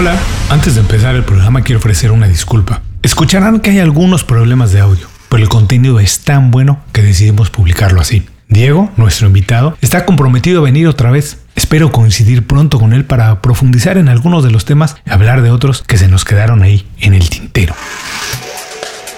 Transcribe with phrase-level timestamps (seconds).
[0.00, 0.18] Hola,
[0.48, 2.80] antes de empezar el programa quiero ofrecer una disculpa.
[3.02, 7.50] Escucharán que hay algunos problemas de audio, pero el contenido es tan bueno que decidimos
[7.50, 8.26] publicarlo así.
[8.48, 11.40] Diego, nuestro invitado, está comprometido a venir otra vez.
[11.54, 15.50] Espero coincidir pronto con él para profundizar en algunos de los temas y hablar de
[15.50, 17.74] otros que se nos quedaron ahí en el tintero.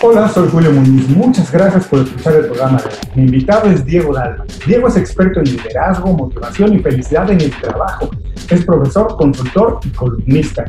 [0.05, 1.09] Hola, soy Julio Muñiz.
[1.11, 2.83] Muchas gracias por escuchar el programa.
[3.15, 4.45] Mi invitado es Diego Dalma.
[4.67, 8.11] Diego es experto en liderazgo, motivación y felicidad en el trabajo.
[8.51, 10.65] Es profesor, consultor y columnista.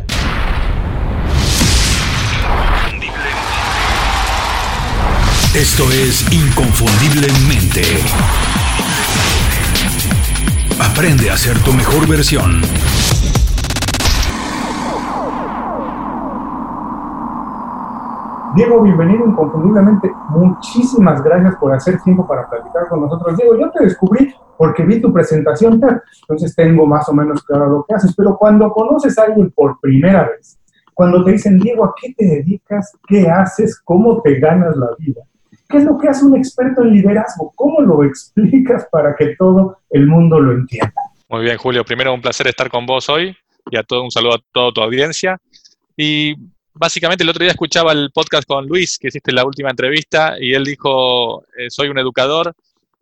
[5.56, 7.81] Esto es Inconfundiblemente.
[10.80, 12.62] Aprende a ser tu mejor versión.
[18.56, 20.12] Diego, bienvenido inconfundiblemente.
[20.30, 23.36] Muchísimas gracias por hacer tiempo para platicar con nosotros.
[23.36, 25.82] Diego, yo te descubrí porque vi tu presentación,
[26.22, 29.80] entonces tengo más o menos claro lo que haces, pero cuando conoces a alguien por
[29.80, 30.60] primera vez,
[30.94, 32.95] cuando te dicen, Diego, ¿a qué te dedicas?
[33.08, 33.82] ¿Qué haces?
[33.84, 35.23] ¿Cómo te ganas la vida?
[35.67, 37.52] ¿Qué es lo que hace un experto en liderazgo?
[37.56, 40.94] ¿Cómo lo explicas para que todo el mundo lo entienda?
[41.28, 41.84] Muy bien, Julio.
[41.84, 43.36] Primero, un placer estar con vos hoy
[43.72, 45.40] y a todo un saludo a toda tu audiencia.
[45.98, 46.36] Y
[46.74, 50.54] básicamente el otro día escuchaba el podcast con Luis, que hiciste la última entrevista, y
[50.54, 52.54] él dijo, eh, soy un educador.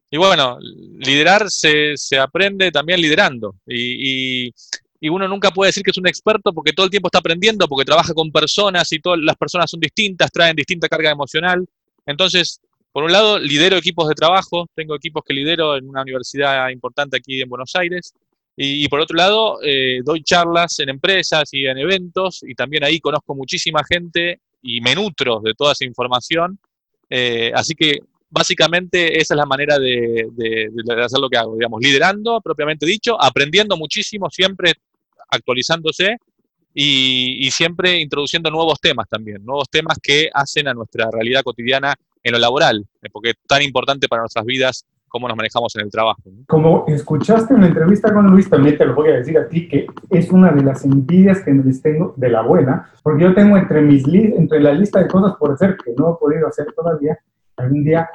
[0.10, 3.56] Y bueno, liderar se, se aprende también liderando.
[3.66, 4.54] Y, y,
[5.00, 7.68] y, uno nunca puede decir que es un experto porque todo el tiempo está aprendiendo,
[7.68, 11.66] porque trabaja con personas y todas las personas son distintas, traen distinta carga emocional.
[12.06, 12.60] Entonces,
[12.92, 17.18] por un lado, lidero equipos de trabajo, tengo equipos que lidero en una universidad importante
[17.18, 18.14] aquí en Buenos Aires,
[18.64, 23.00] y, por otro lado, eh, doy charlas en empresas y en eventos y también ahí
[23.00, 26.60] conozco muchísima gente y me nutro de toda esa información.
[27.10, 31.56] Eh, así que básicamente esa es la manera de, de, de, hacer lo que hago,
[31.56, 34.74] digamos, liderando, propiamente dicho, aprendiendo muchísimo, siempre
[35.30, 36.18] actualizándose
[36.72, 41.96] y, y siempre introduciendo nuevos temas también, nuevos temas que hacen a nuestra realidad cotidiana
[42.22, 45.92] en lo laboral, porque es tan importante para nuestras vidas cómo nos manejamos en el
[45.92, 46.22] trabajo.
[46.26, 46.44] ¿no?
[46.48, 49.68] Como escuchaste en la entrevista con Luis, también te lo voy a decir a ti,
[49.68, 53.58] que es una de las envidias que les tengo de la buena, porque yo tengo
[53.58, 57.20] entre, mis entre la lista de cosas por hacer que no he podido hacer todavía,
[57.58, 58.10] algún día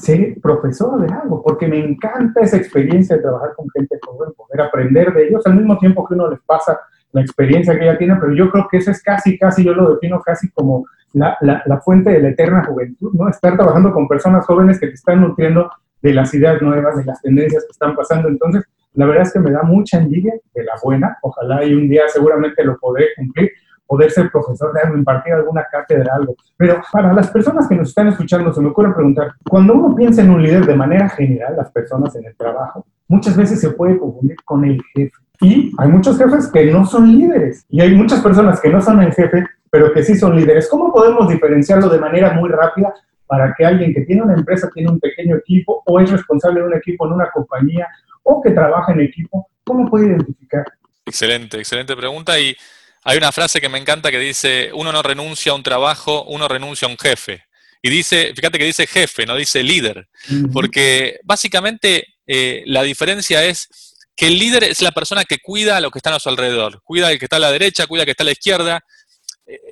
[0.00, 4.62] ser profesor de algo, porque me encanta esa experiencia de trabajar con gente joven, poder
[4.62, 6.80] aprender de ellos al mismo tiempo que uno les pasa
[7.12, 9.94] la experiencia que ella tiene, pero yo creo que eso es casi, casi, yo lo
[9.94, 13.28] defino casi como la, la, la fuente de la eterna juventud, ¿no?
[13.28, 15.70] Estar trabajando con personas jóvenes que te están nutriendo
[16.02, 18.28] de las ideas nuevas, de las tendencias que están pasando.
[18.28, 21.16] Entonces, la verdad es que me da mucha envidia de la buena.
[21.22, 23.50] Ojalá y un día seguramente lo podré cumplir,
[23.86, 26.34] poder ser profesor de algo, impartir alguna cátedra, algo.
[26.56, 30.22] Pero para las personas que nos están escuchando, se me ocurre preguntar, cuando uno piensa
[30.22, 33.98] en un líder de manera general, las personas en el trabajo, muchas veces se puede
[33.98, 35.12] confundir con el jefe.
[35.42, 37.64] Y hay muchos jefes que no son líderes.
[37.68, 40.68] Y hay muchas personas que no son el jefe, pero que sí son líderes.
[40.68, 42.92] ¿Cómo podemos diferenciarlo de manera muy rápida
[43.30, 46.66] para que alguien que tiene una empresa, tiene un pequeño equipo o es responsable de
[46.66, 47.86] un equipo en una compañía
[48.24, 50.64] o que trabaja en equipo, ¿cómo puede identificar?
[51.06, 52.40] Excelente, excelente pregunta.
[52.40, 52.56] Y
[53.04, 56.48] hay una frase que me encanta que dice, uno no renuncia a un trabajo, uno
[56.48, 57.44] renuncia a un jefe.
[57.80, 60.52] Y dice, fíjate que dice jefe, no dice líder, uh -huh.
[60.52, 63.68] porque básicamente eh, la diferencia es
[64.16, 66.82] que el líder es la persona que cuida a lo que está a su alrededor,
[66.82, 68.80] cuida al que está a la derecha, cuida al que está a la izquierda,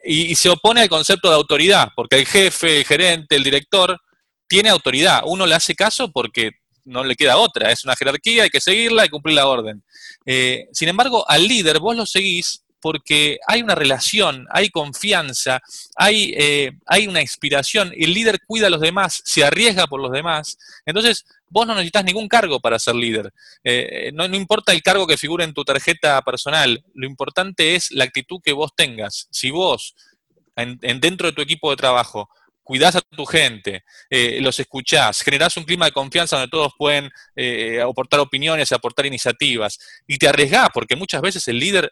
[0.05, 3.99] y, y, se opone al concepto de autoridad, porque el jefe, el gerente, el director,
[4.49, 5.22] tiene autoridad.
[5.27, 6.53] Uno le hace caso porque
[6.84, 9.84] no le queda otra, es una jerarquía, hay que seguirla y cumplir la orden.
[10.25, 15.61] Eh, sin embargo, al líder vos lo seguís porque hay una relación, hay confianza,
[15.97, 20.12] hay, eh, hay una inspiración, el líder cuida a los demás, se arriesga por los
[20.12, 20.59] demás.
[20.87, 23.33] Entonces, vos no necesitas ningún cargo para ser líder.
[23.65, 28.05] Eh, no, importa el cargo que figure en tu tarjeta personal, lo importante es la
[28.05, 29.28] actitud que vos tengas.
[29.31, 29.94] Si vos,
[30.56, 32.28] en, en dentro de tu equipo de trabajo,
[32.62, 37.11] cuidás a tu gente, eh, los escuchás, generás un clima de confianza donde todos pueden
[37.83, 41.91] aportar opiniones, aportar iniciativas, y te arriesgás, porque muchas veces el líder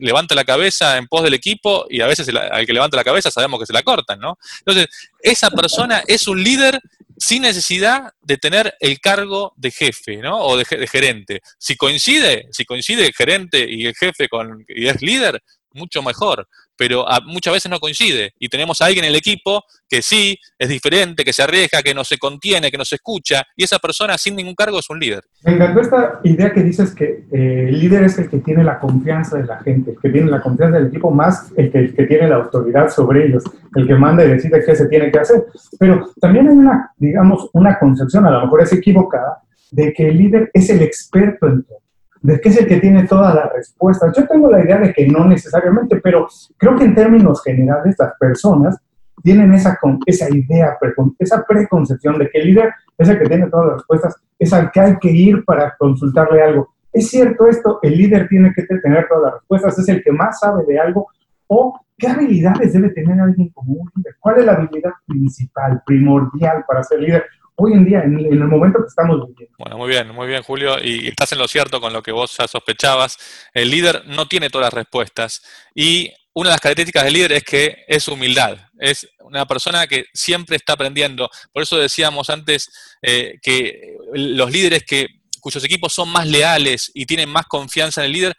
[0.00, 3.30] levanta la cabeza en pos del equipo y a veces al que levanta la cabeza
[3.30, 4.38] sabemos que se la cortan, ¿no?
[4.58, 4.86] Entonces,
[5.22, 6.80] esa persona es un líder
[7.16, 10.38] sin necesidad de tener el cargo de jefe, ¿no?
[10.38, 11.40] O de, de gerente.
[11.58, 16.48] Si coincide, si coincide el gerente y el jefe con, y es líder, mucho mejor,
[16.80, 20.38] pero a, muchas veces no coincide y tenemos a alguien en el equipo que sí,
[20.58, 23.78] es diferente, que se arriesga, que no se contiene, que no se escucha y esa
[23.78, 25.22] persona sin ningún cargo es un líder.
[25.44, 28.78] Me encantó esta idea que dices que eh, el líder es el que tiene la
[28.78, 31.94] confianza de la gente, el que tiene la confianza del equipo más el que, el
[31.94, 33.44] que tiene la autoridad sobre ellos,
[33.76, 35.44] el que manda y decide qué se tiene que hacer.
[35.78, 40.16] Pero también hay una, digamos, una concepción, a lo mejor es equivocada, de que el
[40.16, 41.80] líder es el experto en todo
[42.22, 44.14] de que es el que tiene todas las respuestas.
[44.16, 46.26] Yo tengo la idea de que no necesariamente, pero
[46.56, 48.78] creo que en términos generales las personas
[49.22, 50.78] tienen esa, esa idea,
[51.18, 54.70] esa preconcepción de que el líder es el que tiene todas las respuestas, es al
[54.70, 56.74] que hay que ir para consultarle algo.
[56.92, 57.78] ¿Es cierto esto?
[57.82, 59.78] ¿El líder tiene que tener todas las respuestas?
[59.78, 61.08] ¿Es el que más sabe de algo?
[61.46, 64.16] ¿O qué habilidades debe tener alguien como un líder?
[64.18, 67.24] ¿Cuál es la habilidad principal, primordial para ser líder?
[67.62, 69.54] Hoy en día, en, el momento que estamos viviendo.
[69.58, 70.82] Bueno, muy bien, muy bien, Julio.
[70.82, 73.18] Y estás en lo cierto con lo que vos ya sospechabas.
[73.52, 75.42] El líder no tiene todas las respuestas.
[75.74, 80.06] Y una de las características del líder es que es humildad, es una persona que
[80.14, 81.28] siempre está aprendiendo.
[81.52, 82.70] Por eso decíamos antes
[83.02, 85.08] eh, que los líderes que,
[85.40, 88.36] cuyos equipos son más leales y tienen más confianza en el líder,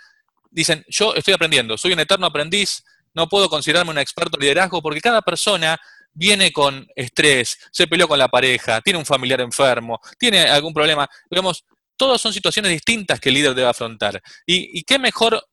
[0.50, 2.84] dicen, yo estoy aprendiendo, soy un eterno aprendiz,
[3.14, 5.80] no puedo considerarme un experto en liderazgo porque cada persona
[6.14, 11.10] viene con estrés, se peleó con la pareja, tiene un familiar enfermo, tiene algún problema.
[11.30, 11.66] Digamos,
[11.96, 14.22] todas son situaciones distintas que el líder debe afrontar.
[14.46, 15.44] Y, y qué mejor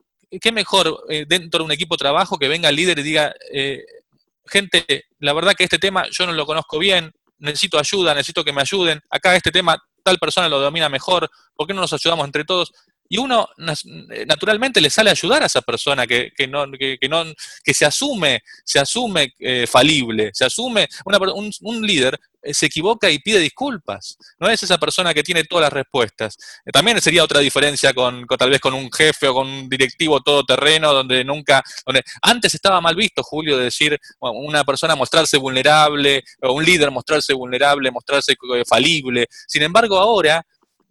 [0.40, 3.34] qué mejor eh, dentro de un equipo de trabajo que venga el líder y diga,
[3.52, 3.84] eh,
[4.46, 8.52] gente, la verdad que este tema yo no lo conozco bien, necesito ayuda, necesito que
[8.52, 12.26] me ayuden, acá este tema tal persona lo domina mejor, ¿por qué no nos ayudamos
[12.26, 12.72] entre todos?
[13.08, 13.48] Y uno
[14.26, 17.24] naturalmente le sale a ayudar a esa persona que, no, que, no,
[17.64, 20.86] que se asume, se asume eh, falible, se asume,
[21.62, 24.18] un, líder eh, se equivoca y pide disculpas.
[24.38, 26.36] No es esa persona que tiene todas las respuestas.
[26.66, 30.20] Eh, también sería otra diferencia con, tal vez con un jefe o con un directivo
[30.20, 36.22] todoterreno donde nunca, donde antes estaba mal visto, Julio, de decir una persona mostrarse vulnerable,
[36.42, 38.34] o un líder mostrarse vulnerable, mostrarse
[38.66, 39.26] falible.
[39.46, 40.44] Sin embargo, ahora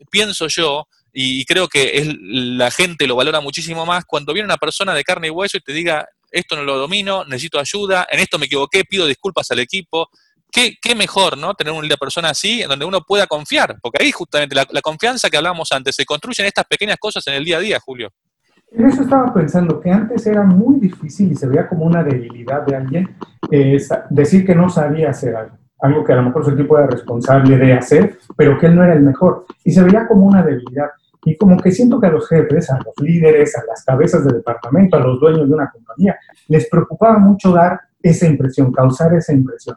[0.09, 0.87] pienso yo
[1.19, 5.03] y, creo que es, la gente lo valora muchísimo más cuando viene una persona de
[5.03, 8.45] carne y hueso y te diga, esto no lo domino, necesito ayuda, en esto me
[8.45, 10.09] equivoqué, pido disculpas al equipo.
[10.51, 11.55] Qué, qué mejor, ¿no?
[11.55, 15.37] Tener una persona así, en donde uno pueda confiar, porque ahí justamente la, confianza que
[15.37, 18.11] hablábamos antes, se construyen estas pequeñas cosas en el día a día, Julio.
[18.71, 22.61] En eso estaba pensando, que antes era muy difícil y se veía como una debilidad
[22.61, 23.17] de alguien
[23.49, 23.77] eh,
[24.11, 27.57] decir que no sabía hacer algo algo que a lo mejor su equipo era responsable
[27.57, 29.45] de hacer, pero que él no era el mejor.
[29.63, 30.89] Y se veía como una debilidad.
[31.27, 34.35] Y como que siento que a los jefes, a los líderes, a las cabezas de
[34.35, 39.33] departamento, a los dueños de una compañía, les preocupaba mucho dar esa impresión, causar esa
[39.33, 39.75] impresión.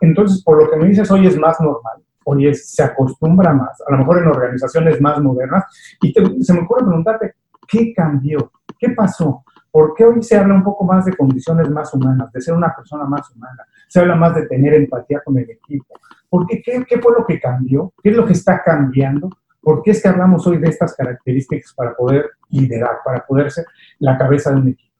[0.00, 3.92] Entonces, por lo que me dices, hoy es más normal, hoy se acostumbra más, a
[3.92, 5.66] lo mejor en organizaciones más modernas,
[6.00, 6.12] y
[6.42, 7.34] se me ocurre preguntarte,
[7.68, 8.50] ¿qué cambió?
[8.76, 9.44] ¿Qué pasó?
[9.70, 12.74] ¿Por qué hoy se habla un poco más de condiciones más humanas, de ser una
[12.74, 13.64] persona más humana?
[13.86, 15.94] Se habla más de tener empatía con el equipo.
[16.28, 16.60] ¿Por qué?
[16.60, 17.92] ¿Qué, qué fue lo que cambió?
[18.02, 19.30] ¿Qué es lo que está cambiando?
[19.62, 23.64] ¿Por qué es que hablamos hoy de estas características para poder liderar, para poder ser
[24.00, 24.92] la cabeza de un equipo?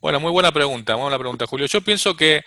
[0.00, 1.66] Bueno, muy buena pregunta, muy buena pregunta, Julio.
[1.66, 2.42] Yo pienso que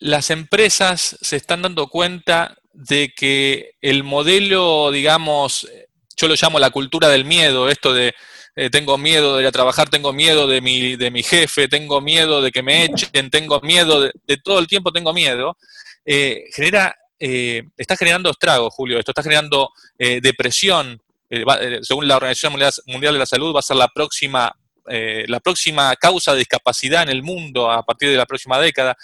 [0.00, 5.68] las empresas se están dando cuenta de que el modelo, digamos,
[6.16, 8.14] yo lo llamo la cultura del miedo, esto de
[8.56, 12.00] eh, tengo miedo de ir a trabajar, tengo miedo de mi, de mi jefe, tengo
[12.00, 15.56] miedo de que me echen, tengo miedo de, todo el tiempo tengo miedo,
[16.04, 18.98] eh, genera eh, está generando estragos, Julio.
[18.98, 21.00] Esto está generando eh, depresión.
[21.30, 21.44] Eh,
[21.82, 22.52] según la Organización
[22.86, 24.54] Mundial de la Salud, va a ser la próxima,
[24.86, 28.96] la próxima causa de discapacidad en el mundo a partir de la próxima década.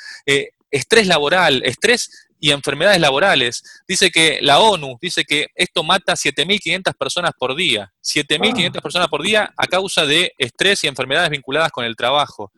[0.70, 3.62] estrés laboral, estrés y enfermedades laborales.
[3.88, 7.92] Dice que la ONU dice que esto mata 7.500 personas por día.
[8.02, 8.80] 7.500 ah.
[8.80, 12.52] personas por día a causa de estrés y enfermedades vinculadas con el trabajo.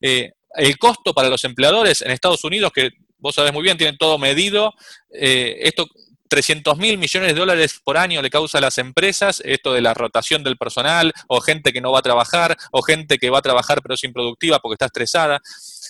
[0.00, 2.90] el costo para los empleadores en Estados Unidos, que
[3.22, 4.74] vos sabés muy bien, tienen todo medido.
[5.10, 5.86] Eh, esto
[6.28, 9.94] 300 mil millones de dólares por año le causa a las empresas, esto de la
[9.94, 13.42] rotación del personal, o gente que no va a trabajar, o gente que va a
[13.42, 15.40] trabajar pero es improductiva porque está estresada.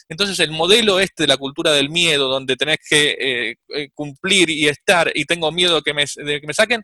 [0.08, 4.50] Entonces el modelo este de la cultura del miedo, donde tenés que eh, eh, cumplir
[4.50, 6.82] y estar y tengo miedo que me, de que me saquen,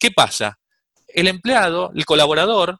[0.00, 0.58] ¿qué pasa?
[1.06, 2.78] El empleado, el colaborador,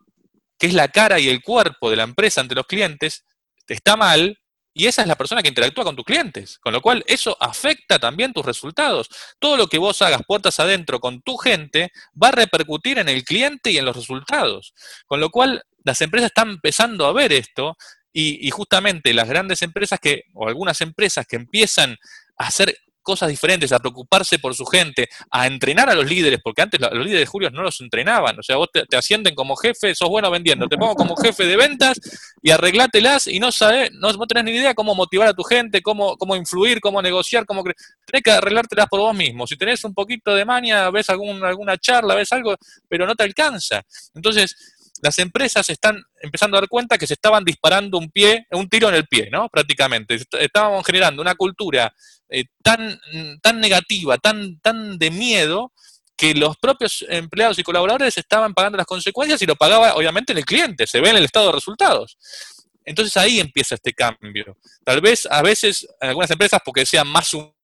[0.59, 3.23] que es la cara y el cuerpo de la empresa ante los clientes,
[3.69, 4.39] está mal
[4.79, 6.59] y esa es la persona que interactúa con tus clientes.
[6.59, 9.09] Con lo cual, eso afecta también tus resultados.
[9.39, 11.93] Todo lo que vos hagas puertas adentro con tu gente
[12.23, 14.75] va a repercutir en el cliente y en los resultados.
[15.07, 17.79] Con lo cual, las empresas están empezando a ver esto
[18.13, 21.97] y, justamente las grandes empresas que, o algunas empresas que empiezan
[22.37, 26.63] a hacer cosas diferentes, a preocuparse por su gente, a entrenar a los líderes, porque
[26.63, 29.95] antes los líderes de Julio no los entrenaban, o sea, vos te, ascienden como jefe,
[29.95, 32.01] sos bueno vendiendo, te pongo como jefe de ventas
[32.43, 36.17] y arreglátelas y no sabes, no, tenés ni idea cómo motivar a tu gente, cómo,
[36.17, 39.47] cómo influir, cómo negociar, cómo tenés que arreglártelas por vos mismo.
[39.47, 42.57] Si tenés un poquito de maña, ves algún, alguna charla, ves algo,
[42.89, 43.83] pero no te alcanza.
[44.17, 48.69] Entonces, las empresas están empezando a dar cuenta que se estaban disparando un pie, un
[48.69, 49.49] tiro en el pie, ¿no?
[49.49, 50.19] Prácticamente.
[50.39, 51.93] Estábamos generando una cultura
[52.29, 52.99] eh, tan,
[53.43, 55.73] tan negativa, tan, tan de miedo,
[56.17, 60.45] que los propios empleados y colaboradores estaban pagando las consecuencias y lo pagaba obviamente el
[60.45, 62.17] cliente, se ve en el estado de resultados.
[62.85, 64.57] Entonces ahí empieza este cambio.
[64.85, 67.56] Tal vez a veces en algunas empresas porque sean más humanas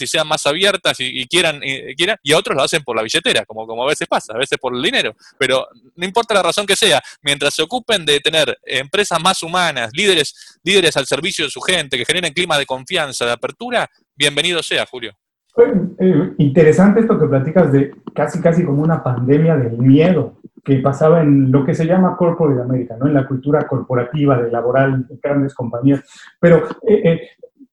[0.00, 3.02] y sean más abiertas y, quieran, y, quieran, y a otros lo hacen por la
[3.02, 5.14] billetera, como, como a veces pasa, a veces por el dinero.
[5.38, 9.90] Pero no importa la razón que sea, mientras se ocupen de tener empresas más humanas,
[9.92, 14.62] líderes, líderes al servicio de su gente, que generen clima de confianza, de apertura, bienvenido
[14.62, 15.12] sea, Julio.
[15.56, 21.20] Eh, interesante esto que platicas de casi, casi como una pandemia del miedo que pasaba
[21.20, 23.06] en lo que se llama corporate América, ¿no?
[23.06, 26.02] En la cultura corporativa, de laboral, de grandes compañías.
[26.40, 27.20] Pero eh, eh,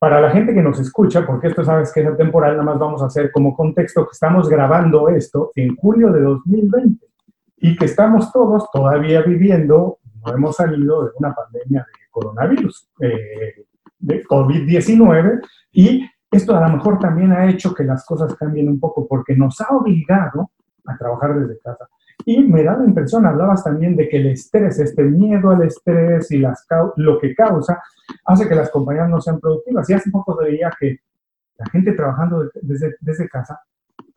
[0.02, 3.02] para la gente que nos escucha, porque esto sabes que es temporal, nada más vamos
[3.02, 7.06] a hacer como contexto que estamos grabando esto en julio de 2020
[7.58, 14.24] y que estamos todos todavía viviendo, no hemos salido de una pandemia de coronavirus, de
[14.24, 15.40] COVID-19,
[15.70, 19.36] y esto a lo mejor también ha hecho que las cosas cambien un poco porque
[19.36, 20.50] nos ha obligado
[20.84, 21.88] a trabajar desde casa.
[22.24, 26.30] Y me da la impresión, hablabas también de que el estrés, este miedo al estrés
[26.30, 27.82] y las, lo que causa,
[28.24, 29.88] hace que las compañías no sean productivas.
[29.90, 30.98] Y hace poco veía que
[31.58, 33.60] la gente trabajando desde, desde casa,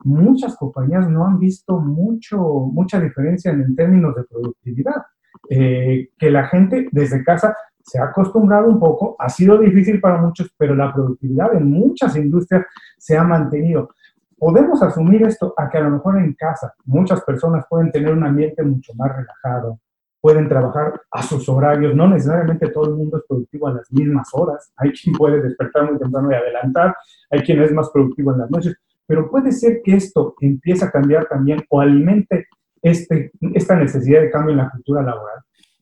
[0.04, 5.02] muchas compañías no han visto mucho, mucha diferencia en, términos de productividad.
[5.50, 10.20] Eh, que la gente desde casa se ha acostumbrado un poco, ha sido difícil para
[10.20, 12.64] muchos, pero la productividad en muchas industrias
[12.98, 13.90] se ha mantenido.
[14.38, 18.24] Podemos asumir esto a que a lo mejor en casa muchas personas pueden tener un
[18.24, 19.80] ambiente mucho más relajado,
[20.20, 24.28] pueden trabajar a sus horarios, no necesariamente todo el mundo es productivo a las mismas
[24.32, 26.96] horas, hay quien puede despertar muy temprano y adelantar,
[27.30, 28.76] hay quien es más productivo en las noches,
[29.06, 32.48] pero puede ser que esto empiece a cambiar también o alimente
[32.82, 35.38] este, esta necesidad de cambio en la cultura laboral.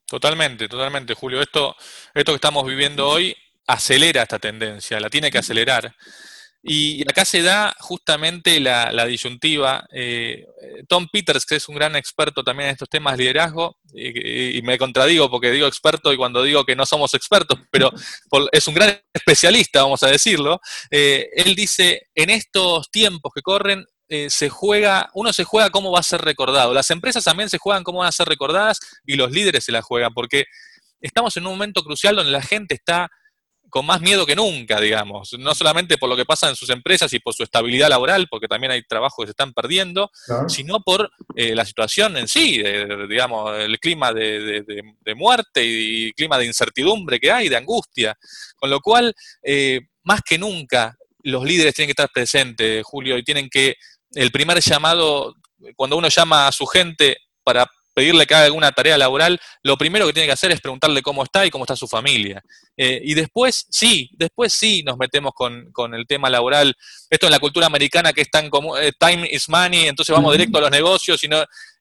[0.07, 1.41] Totalmente, totalmente, Julio.
[1.41, 1.75] Esto,
[2.13, 3.35] esto que estamos viviendo hoy
[3.67, 5.91] acelera esta tendencia, la tiene que acelerar.
[6.67, 9.85] Y acá se da justamente la, disyuntiva.
[9.93, 10.47] Eh,
[10.87, 14.79] Tom Peters, que es un gran experto también en estos temas de liderazgo, y, me
[14.79, 17.91] contradigo porque digo experto y cuando digo que no somos expertos, pero
[18.51, 23.85] es un gran especialista, vamos a decirlo, eh, él dice, en estos tiempos que corren,
[24.09, 26.73] eh, se juega, uno se juega cómo va a ser recordado.
[26.73, 29.83] Las empresas también se juegan cómo van a ser recordadas y los líderes se la
[29.83, 30.45] juegan, porque
[30.99, 33.11] estamos en un momento crucial donde la gente está
[33.75, 37.11] con más miedo que nunca, digamos, no solamente por lo que pasa en sus empresas
[37.11, 40.09] y por su estabilidad laboral, porque también hay trabajos que se están perdiendo,
[40.47, 42.63] sino por eh, la situación en sí,
[43.09, 44.63] digamos, el clima de,
[45.17, 48.17] muerte y, clima de incertidumbre que hay, de angustia.
[48.55, 49.13] Con lo cual,
[49.43, 53.75] eh, más que nunca, los líderes tienen que estar presentes, Julio, y tienen que
[54.13, 55.35] el primer llamado,
[55.75, 60.05] cuando uno llama a su gente para pedirle que haga alguna tarea laboral, lo primero
[60.05, 62.43] que tiene que hacer es preguntarle cómo está y cómo está su familia.
[62.77, 66.75] Eh, y después, sí, después sí nos metemos con, el tema laboral.
[67.09, 70.33] Esto en la cultura americana que es tan común, eh, time is money, entonces vamos
[70.33, 71.29] directo a los negocios y,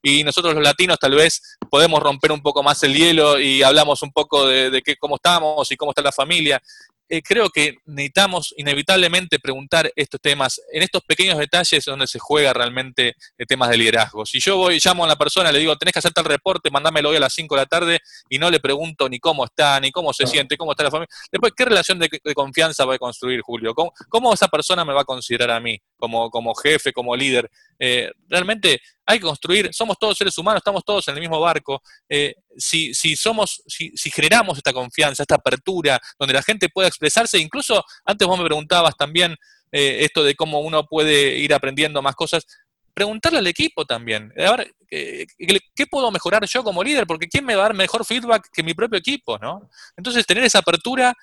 [0.02, 4.00] y nosotros los latinos tal vez podemos romper un poco más el hielo y hablamos
[4.02, 6.62] un poco de, de qué, cómo estamos y cómo está la familia.
[7.08, 12.52] Eh, creo que necesitamos inevitablemente preguntar estos temas en estos pequeños detalles donde se juega
[12.52, 14.24] realmente el temas de liderazgo.
[14.24, 17.10] Si yo voy, llamo a la persona, le digo, tenés que hacer tal reporte, mandámelo
[17.10, 19.90] hoy a las 5 de la tarde y no le pregunto ni cómo está, ni
[19.90, 21.14] cómo se siente, cómo está la familia.
[21.30, 23.74] Después, ¿qué relación de, confianza va a construir Julio?
[23.74, 27.50] ¿Cómo, esa persona me va a considerar a mí como, como jefe, como líder?
[27.78, 31.82] Eh, realmente hay que construir, somos todos seres humanos, estamos todos en el mismo barco.
[32.08, 36.88] Eh, si, si, somos, si, si, generamos esta confianza, esta apertura, donde la gente pueda
[36.88, 39.34] expresarse, incluso antes vos me preguntabas también
[39.72, 42.46] eh, esto de cómo uno puede ir aprendiendo más cosas,
[42.92, 45.26] preguntarle al equipo también, a ver, ¿qué,
[45.74, 47.06] ¿qué, puedo mejorar yo como líder?
[47.06, 49.38] Porque ¿quién me va a dar mejor feedback que mi propio equipo?
[49.38, 49.68] ¿no?
[49.96, 51.14] Entonces, tener esa apertura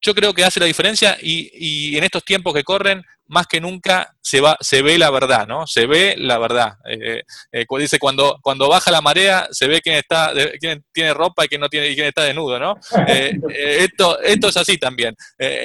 [0.00, 4.14] yo creo que hace la diferencia y, en estos tiempos que corren, más que nunca
[4.22, 5.66] se, va, se ve la verdad, ¿no?
[5.66, 6.76] Se ve la verdad.
[6.88, 11.44] Eh, eh, dice, cuando, cuando baja la marea, se ve quién, está, quién tiene ropa
[11.44, 12.76] y quién, no tiene, y quién está desnudo, ¿no?
[13.08, 15.14] Eh, esto, esto es así también.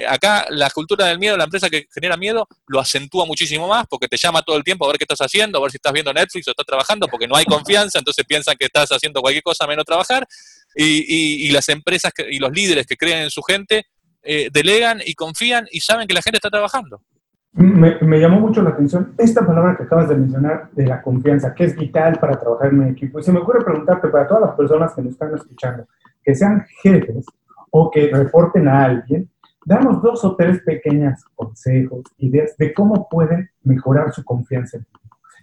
[0.08, 4.08] acá la cultura del miedo, la empresa que genera miedo, lo acentúa muchísimo más porque
[4.08, 6.14] te llama todo el tiempo a ver qué estás haciendo, a ver si estás viendo
[6.14, 9.68] Netflix o estás trabajando, porque no hay confianza, entonces piensan que estás haciendo cualquier cosa
[9.68, 10.26] menos trabajar.
[10.76, 13.86] Y, y las empresas y los líderes que creen en su gente
[14.24, 17.02] eh, delegan y confían y saben que la gente está trabajando.
[17.54, 21.66] Me, llamó mucho la atención esta palabra que acabas de mencionar de la confianza, que
[21.66, 23.20] es vital para trabajar en un equipo.
[23.20, 25.86] Y se me ocurre preguntarte para todas las personas que nos están escuchando,
[26.24, 27.26] que sean jefes
[27.70, 29.30] o que reporten a alguien,
[29.66, 34.80] damos dos o tres pequeños consejos, ideas de cómo pueden mejorar su confianza.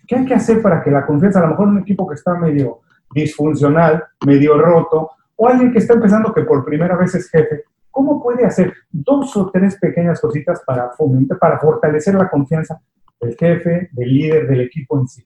[0.06, 2.34] ¿Qué hay que hacer para que la confianza, a lo mejor un equipo que está
[2.34, 2.80] medio
[3.14, 7.64] disfuncional, medio roto, o alguien que está empezando que por primera vez es jefe,
[8.00, 12.80] ¿Cómo puede hacer dos o tres pequeñas cositas para fomentar, para fortalecer la confianza
[13.20, 15.22] del jefe, del líder, del equipo en sí?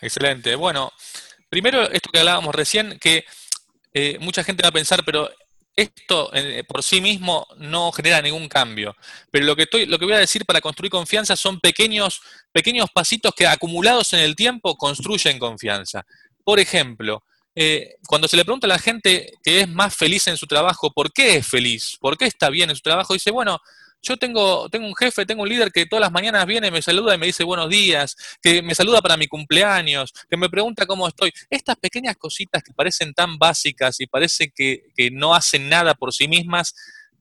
[0.00, 0.54] Excelente.
[0.56, 0.90] Bueno,
[1.50, 3.26] primero esto que hablábamos recién, que
[3.92, 5.28] eh, mucha gente va a pensar, pero
[5.76, 8.96] esto eh, por sí mismo no genera ningún cambio.
[9.30, 12.22] Pero lo que, estoy, lo que voy a decir para construir confianza son pequeños,
[12.52, 16.06] pequeños pasitos que acumulados en el tiempo construyen confianza.
[16.42, 17.22] Por ejemplo,
[17.54, 20.92] eh, cuando se le pregunta a la gente que es más feliz en su trabajo,
[20.92, 21.96] ¿por qué es feliz?
[22.00, 23.12] ¿Por qué está bien en su trabajo?
[23.12, 23.60] Dice, bueno,
[24.02, 27.14] yo tengo, tengo un jefe, tengo un líder que todas las mañanas viene, me saluda
[27.14, 31.06] y me dice buenos días, que me saluda para mi cumpleaños, que me pregunta cómo
[31.06, 31.32] estoy.
[31.48, 34.82] Estas pequeñas cositas que parecen tan básicas y parece que,
[35.12, 36.74] no hacen nada por sí mismas,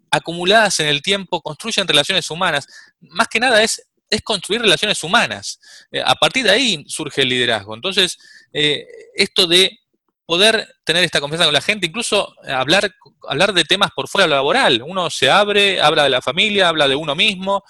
[0.09, 2.65] acumuladas en el tiempo, construyen relaciones humanas.
[2.99, 5.59] Más que nada es, es construir relaciones humanas.
[5.91, 7.75] Eh, a partir de ahí surge el liderazgo.
[7.75, 8.17] Entonces,
[8.53, 9.80] eh, esto de
[10.31, 12.89] poder tener esta confianza con la gente, incluso hablar,
[13.27, 14.81] hablar de temas por fuera laboral.
[14.81, 17.65] Uno se abre, habla de la familia, habla de uno mismo.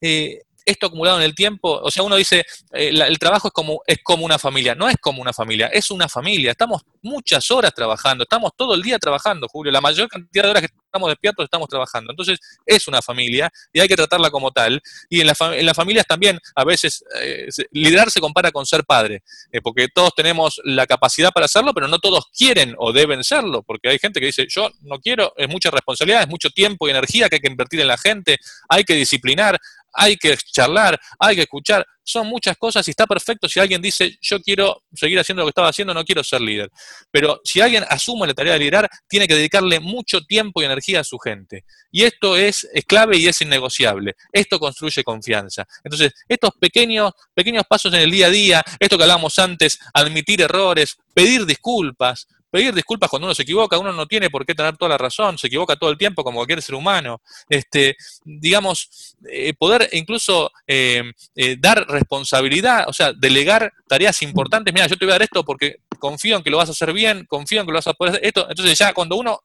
[0.00, 3.80] Eh, esto acumulado en el tiempo, o sea, uno dice, eh, el trabajo es como,
[3.86, 7.72] es como una familia, no es como una familia, es una familia, estamos muchas horas
[7.72, 11.44] trabajando, estamos todo el día trabajando, Julio, la mayor cantidad de horas que estamos despiertos
[11.44, 15.36] estamos trabajando, entonces es una familia y hay que tratarla como tal, y en, la
[15.40, 19.86] en las familias también a veces eh, liderar se compara con ser padre, eh, porque
[19.88, 24.00] todos tenemos la capacidad para hacerlo, pero no todos quieren o deben serlo, porque hay
[24.00, 27.36] gente que dice, yo no quiero, es mucha responsabilidad, es mucho tiempo y energía que
[27.36, 29.60] hay que invertir en la gente, hay que disciplinar,
[29.96, 34.16] hay que charlar, hay que escuchar, son muchas cosas y está perfecto si alguien dice,
[34.20, 36.70] yo quiero seguir haciendo lo que estaba haciendo, no quiero ser líder.
[37.10, 41.00] Pero si alguien asume la tarea de liderar, tiene que dedicarle mucho tiempo y energía
[41.00, 41.64] a su gente.
[41.90, 44.14] Y esto es, clave y es innegociable.
[44.32, 45.66] Esto construye confianza.
[45.82, 50.42] Entonces, estos pequeños, pequeños pasos en el día a día, esto que hablábamos antes, admitir
[50.42, 54.78] errores, pedir disculpas, pedir disculpas cuando uno se equivoca, uno no tiene por qué tener
[54.78, 57.20] toda la razón, se equivoca todo el tiempo como cualquier ser humano.
[57.50, 61.02] Este, digamos, eh, poder incluso eh,
[61.34, 64.72] eh, dar responsabilidad, o sea, delegar tareas importantes.
[64.72, 66.94] Mira, yo te voy a dar esto porque confío en que lo vas a hacer
[66.94, 68.46] bien, confío en que lo vas a poder hacer esto.
[68.48, 69.40] Entonces ya cuando uno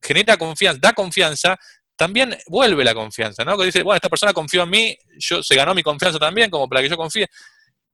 [0.00, 1.58] genera confianza, da confianza,
[1.96, 3.58] también vuelve la confianza, ¿no?
[3.58, 6.68] Que dice, bueno, esta persona confió en mí, yo, se ganó mi confianza también, como
[6.68, 7.26] para que yo confíe.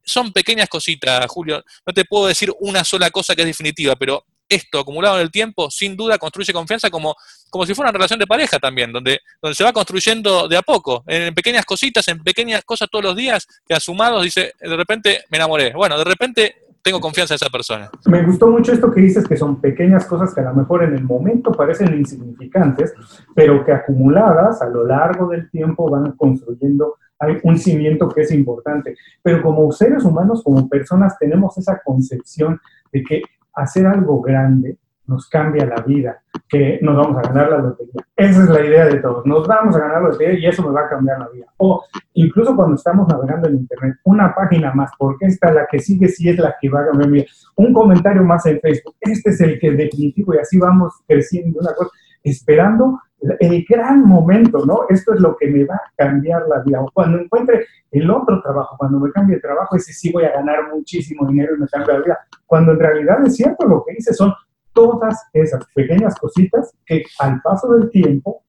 [0.04, 1.64] Son pequeñas cositas, Julio.
[1.86, 5.30] No te puedo decir una sola cosa que es definitiva, pero esto acumulado en el
[5.30, 7.14] tiempo, sin duda construye confianza como,
[7.50, 10.62] como si fuera una relación de pareja también, donde, donde se va construyendo de a
[10.62, 15.24] poco, en pequeñas cositas, en pequeñas cosas todos los días, que asumados dice, de repente
[15.30, 15.72] me enamoré.
[15.74, 17.90] Bueno, de repente tengo confianza en esa persona.
[18.06, 20.94] Me gustó mucho esto que dices, que son pequeñas cosas que a lo mejor en
[20.94, 22.94] el momento parecen insignificantes,
[23.34, 28.32] pero que acumuladas a lo largo del tiempo van construyendo hay un cimiento que es
[28.32, 28.96] importante.
[29.22, 32.60] Pero como seres humanos, como personas, tenemos esa concepción
[32.92, 33.22] de que
[33.62, 38.06] hacer algo grande nos cambia la vida, que nos vamos a ganar la lotería.
[38.14, 39.24] Esa es la idea de todos.
[39.24, 41.46] Nos vamos a ganar la lotería y eso nos va a cambiar la vida.
[41.56, 46.08] O incluso cuando estamos navegando en Internet, una página más, porque esta, la que sigue,
[46.08, 47.30] sí es la que va a cambiar mi vida.
[47.56, 51.74] Un comentario más en Facebook, este es el que definitivo y así vamos creciendo una
[51.74, 51.90] cosa,
[52.22, 54.82] esperando el gran momento, ¿no?
[54.88, 56.80] Esto es lo que me va a cambiar la vida.
[56.80, 60.32] O cuando encuentre el otro trabajo, cuando me cambie de trabajo, ese sí voy a
[60.32, 62.18] ganar muchísimo dinero y me cambia la vida.
[62.46, 64.32] Cuando en realidad es cierto, lo que hice son
[64.72, 68.44] todas esas pequeñas cositas que al paso del tiempo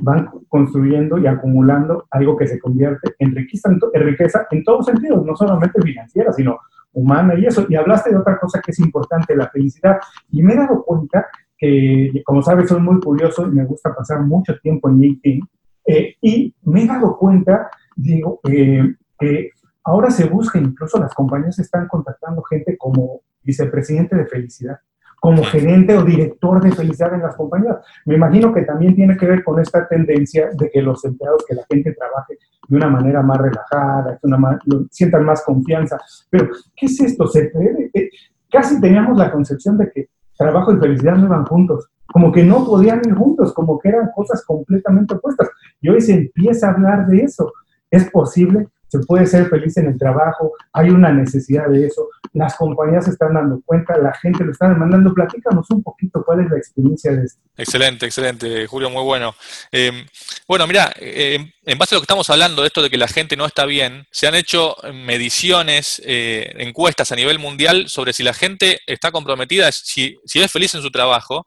[0.00, 5.24] van construyendo y acumulando algo que se convierte en riqueza en, riqueza en todos sentidos,
[5.24, 6.58] no solamente financiera, sino
[6.92, 7.66] humana y eso.
[7.68, 9.98] Y hablaste de otra cosa que es importante, la felicidad.
[10.30, 11.26] Y me he dado cuenta
[11.62, 15.48] que, como sabes, soy muy curioso y me gusta pasar mucho tiempo en LinkedIn.
[15.86, 18.82] Eh, y me he dado cuenta, digo, eh,
[19.16, 19.50] que
[19.84, 24.78] ahora se busca, incluso las compañías están contactando gente como vicepresidente de felicidad,
[25.20, 27.76] como gerente o director de felicidad en las compañías.
[28.06, 31.54] Me imagino que también tiene que ver con esta tendencia de que los empleados, que
[31.54, 34.58] la gente trabaje de una manera más relajada, que una
[34.90, 35.96] sientan más confianza.
[36.28, 37.28] Pero, ¿qué es esto?
[37.28, 37.88] ¿Se puede?
[37.94, 38.10] Eh,
[38.50, 42.64] casi teníamos la concepción de que trabajo y felicidad no iban juntos, como que no
[42.64, 45.50] podían ir juntos, como que eran cosas completamente opuestas.
[45.80, 47.52] Y hoy se empieza a hablar de eso.
[47.90, 52.56] Es posible, se puede ser feliz en el trabajo, hay una necesidad de eso, las
[52.56, 55.14] compañías se están dando cuenta, la gente lo está demandando.
[55.14, 57.40] Platícanos un poquito cuál es la experiencia de esto.
[57.56, 59.34] Excelente, excelente, Julio, muy bueno.
[59.70, 60.04] Em,
[60.46, 63.08] bueno, mira, em, en base a lo que estamos hablando de esto de que la
[63.08, 68.22] gente no está bien, se han hecho mediciones, eh, encuestas a nivel mundial sobre si
[68.22, 71.46] la gente está comprometida, si, si es feliz en su trabajo.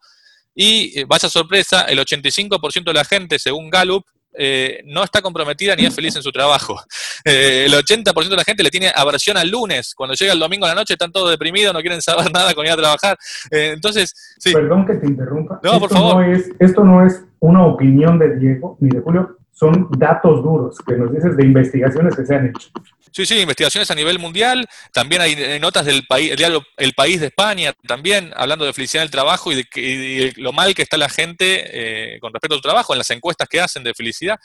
[0.56, 4.04] Y eh, vaya sorpresa, el 85% de la gente, según Gallup,
[4.38, 6.76] eh, no está comprometida ni es feliz en su trabajo.
[7.28, 9.96] Eh, el 80% de la gente le tiene aversión al lunes.
[9.96, 12.66] Cuando llega el domingo a la noche están todos deprimidos, no quieren saber nada con
[12.68, 13.18] ir a trabajar.
[13.50, 14.54] Eh, entonces, sí.
[14.54, 15.60] Perdón que te interrumpa.
[15.64, 16.24] No, por favor.
[16.24, 20.96] es, esto no es una opinión de Diego ni de Julio, son datos duros que
[20.96, 22.70] nos dices de investigaciones que se han hecho.
[23.14, 24.68] Sí, sí, investigaciones a nivel mundial.
[24.92, 29.04] También hay eh, notas del país, el El País de España, también hablando de felicidad
[29.04, 32.58] en el trabajo y de, lo mal que está la gente eh, con respecto a
[32.58, 34.38] su trabajo, en las encuestas que hacen de felicidad.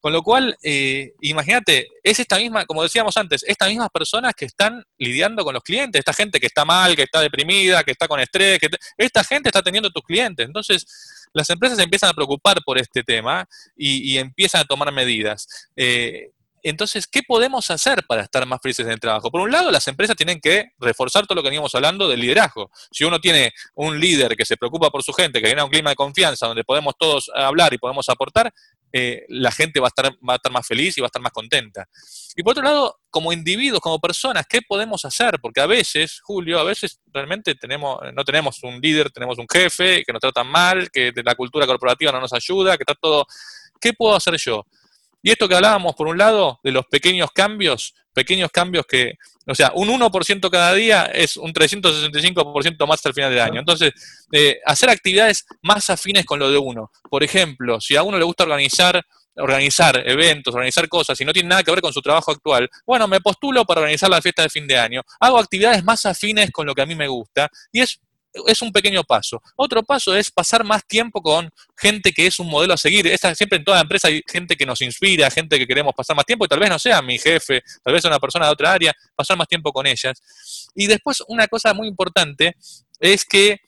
[0.00, 4.44] Con lo cual, eh, imagínate, es esta misma, como decíamos antes, estas mismas personas que
[4.44, 8.06] están lidiando con los clientes, esta gente que está mal, que está deprimida, que está
[8.06, 8.68] con estrés, que
[8.98, 10.46] esta gente está teniendo tus clientes.
[10.46, 10.86] Entonces,
[11.32, 15.46] las empresas empiezan a preocupar por este tema y, empiezan a tomar medidas.
[16.62, 19.30] Entonces, ¿qué podemos hacer para estar más felices en el trabajo?
[19.30, 22.70] Por un lado, las empresas tienen que reforzar todo lo que veníamos hablando del liderazgo.
[22.90, 25.90] Si uno tiene un líder que se preocupa por su gente, que genera un clima
[25.90, 28.52] de confianza donde podemos todos hablar y podemos aportar,
[28.92, 31.22] eh, la gente va a, estar, va a estar más feliz y va a estar
[31.22, 31.88] más contenta.
[32.34, 35.38] Y por otro lado, como individuos, como personas, ¿qué podemos hacer?
[35.40, 40.02] Porque a veces, Julio, a veces realmente tenemos, no tenemos un líder, tenemos un jefe
[40.04, 43.26] que nos trata mal, que la cultura corporativa no nos ayuda, que está todo...
[43.80, 44.66] ¿Qué puedo hacer yo?
[45.22, 49.14] Y esto que hablábamos, por un lado, de los pequeños cambios, pequeños cambios que,
[49.50, 53.60] o sea, un 1% cada día es un 365% más al final del año.
[53.60, 53.92] Entonces,
[54.32, 56.90] eh, hacer actividades más afines con lo de uno.
[57.08, 59.02] Por ejemplo, si a uno le gusta organizar
[59.36, 63.08] organizar eventos, organizar cosas y no tiene nada que ver con su trabajo actual, bueno,
[63.08, 65.02] me postulo para organizar la fiesta de fin de año.
[65.18, 68.00] Hago actividades más afines con lo que a mí me gusta y es
[68.46, 69.42] es un pequeño paso.
[69.56, 73.06] Otro paso es pasar más tiempo con gente que es un modelo a seguir.
[73.06, 76.24] Esta, siempre en toda empresa hay gente que nos inspira, gente que queremos pasar más
[76.24, 78.72] tiempo, y tal vez no sea mi jefe, tal vez sea una persona de otra
[78.72, 80.20] área, pasar más tiempo con ellas.
[80.74, 82.54] Y después una cosa muy importante
[82.98, 83.60] es que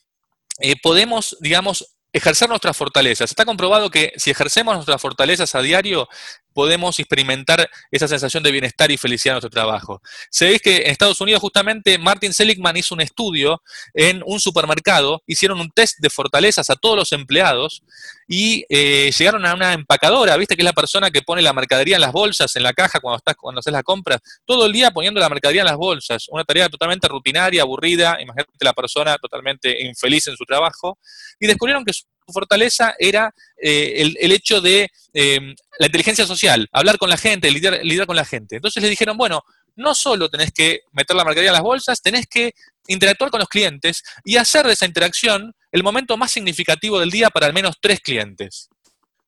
[0.61, 3.31] eh, podemos, digamos, ejercer nuestras fortalezas.
[3.31, 6.09] Está comprobado que si ejercemos nuestras fortalezas a diario,
[6.53, 10.03] podemos experimentar esa sensación de bienestar y felicidad en nuestro trabajo.
[10.39, 13.63] Ve que en Estados Unidos justamente Martin Seligman hizo un estudio
[13.95, 17.83] en un supermercado, hicieron un test de fortalezas a todos los empleados
[18.29, 21.97] y eh, llegaron a una empacadora, viste que es la persona que pone la mercadería
[21.97, 24.91] en las bolsas, en la caja cuando estás cuando haces la compra, todo el día
[24.91, 29.83] poniendo la mercadería en las bolsas, una tarea totalmente rutinaria, aburrida, imagínate la persona totalmente
[29.83, 30.99] infeliz en su trabajo,
[31.43, 35.41] y descubrieron que su fortaleza era eh, el, hecho de eh,
[35.81, 38.57] la inteligencia social, hablar con la gente, lidiar, con la gente.
[38.57, 39.43] Entonces le dijeron, bueno,
[39.75, 42.53] no solo tenés que meter la mercadería en las bolsas, tenés que
[42.87, 47.29] interactuar con los clientes y hacer de esa interacción el momento más significativo del día
[47.29, 48.69] para al menos tres clientes.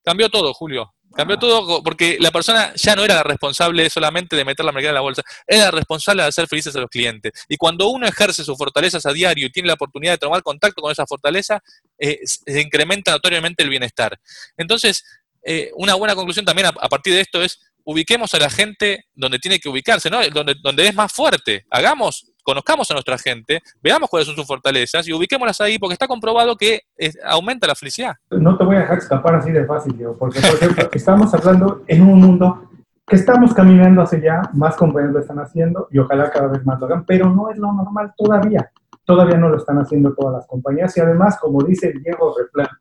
[0.05, 0.95] Cambió todo, Julio.
[1.15, 4.91] Cambió todo porque la persona ya no era la responsable solamente de meter la mercadería
[4.91, 7.33] en la bolsa, era la responsable de hacer felices a los clientes.
[7.49, 10.83] Y cuando uno ejerce sus fortalezas a diario y tiene la oportunidad de tomar contacto
[10.83, 11.63] con esa fortaleza,
[11.99, 14.19] eh, se incrementa notoriamente el bienestar.
[14.57, 15.05] Entonces,
[15.43, 19.39] eh, una buena conclusión también a, partir de esto es ubiquemos a la gente donde
[19.39, 20.27] tiene que ubicarse, ¿no?
[20.31, 21.67] donde, donde es más fuerte.
[21.71, 26.07] Hagamos, conozcamos a nuestra gente, veamos cuáles son sus fortalezas y ubiquémoslas ahí porque está
[26.07, 26.83] comprobado que
[27.25, 28.15] aumenta la felicidad.
[28.31, 31.83] No te voy a dejar escapar así de fácil, Diego, porque por ejemplo, estamos hablando
[31.89, 32.71] en un mundo
[33.07, 36.79] que estamos caminando hacia allá, más compañías lo están haciendo y ojalá cada vez más
[36.81, 38.71] lo hagan, pero no es lo normal todavía.
[39.05, 42.35] Todavía no lo están haciendo todas las compañías y además, como dice el viejo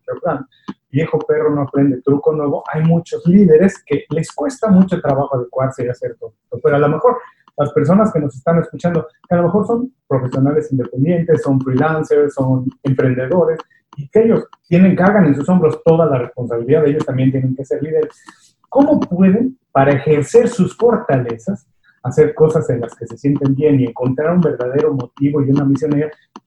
[0.08, 0.47] refrán,
[0.89, 5.86] viejo perro no aprende truco nuevo, hay muchos líderes que les cuesta mucho trabajo adecuarse
[5.86, 6.34] y hacer todo.
[6.62, 7.17] Pero a lo mejor
[7.58, 12.34] las personas que nos están escuchando, que a lo mejor son profesionales independientes, son freelancers,
[12.34, 13.60] son emprendedores,
[13.96, 17.66] y que ellos tienen, cargan en sus hombros toda la responsabilidad, ellos también tienen que
[17.66, 18.24] ser líderes.
[18.70, 21.68] ¿Cómo pueden, para ejercer sus fortalezas,
[22.02, 25.63] hacer cosas en las que se sienten bien y encontrar un verdadero motivo y una
[25.63, 25.92] misión?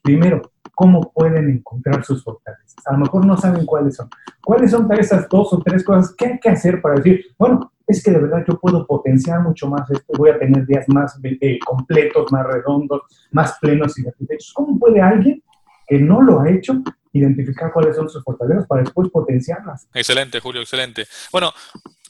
[0.02, 0.42] Primero,
[0.74, 2.84] ¿cómo pueden encontrar sus fortalezas?
[2.86, 4.08] A lo mejor no saben cuáles son.
[4.44, 8.02] ¿Cuáles son esas dos o tres cosas que hay que hacer para decir, bueno, es
[8.02, 11.58] que de verdad yo puedo potenciar mucho más esto, voy a tener días más eh,
[11.64, 14.52] completos, más redondos, más plenos y satisfechos.
[14.52, 15.42] ¿Cómo puede alguien
[15.86, 19.88] que no lo ha hecho identificar cuáles son sus fortalezas para después potenciarlas?
[19.94, 21.06] Excelente, Julio, excelente.
[21.30, 21.52] Bueno,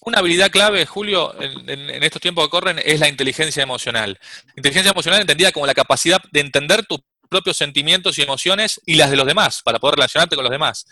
[0.00, 4.18] una habilidad clave, Julio, en, estos tiempos que corren es la inteligencia emocional.
[4.56, 9.10] Inteligencia emocional entendida como la capacidad de entender tus propios sentimientos y emociones y las
[9.10, 10.86] de los demás, para poder relacionarte con los demás.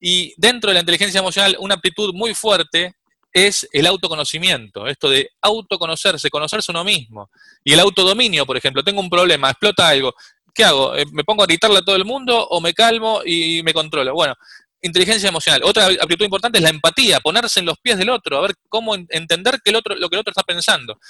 [0.00, 2.94] Y dentro de la inteligencia emocional, una aptitud muy fuerte
[3.34, 7.30] es el autoconocimiento, esto de autoconocerse, conocerse uno mismo.
[7.64, 10.14] Y el autodominio, por ejemplo, tengo un problema, explota algo,
[10.54, 10.96] ¿qué hago?
[10.96, 14.14] Eh, ¿Me pongo a gritarle a todo el mundo o me calmo y me controlo?
[14.14, 14.36] Bueno,
[14.82, 15.62] inteligencia emocional.
[15.64, 18.94] Otra aptitud importante es la empatía, ponerse en los pies del otro, a ver cómo
[18.94, 21.00] entender que el otro, lo que el otro está pensando.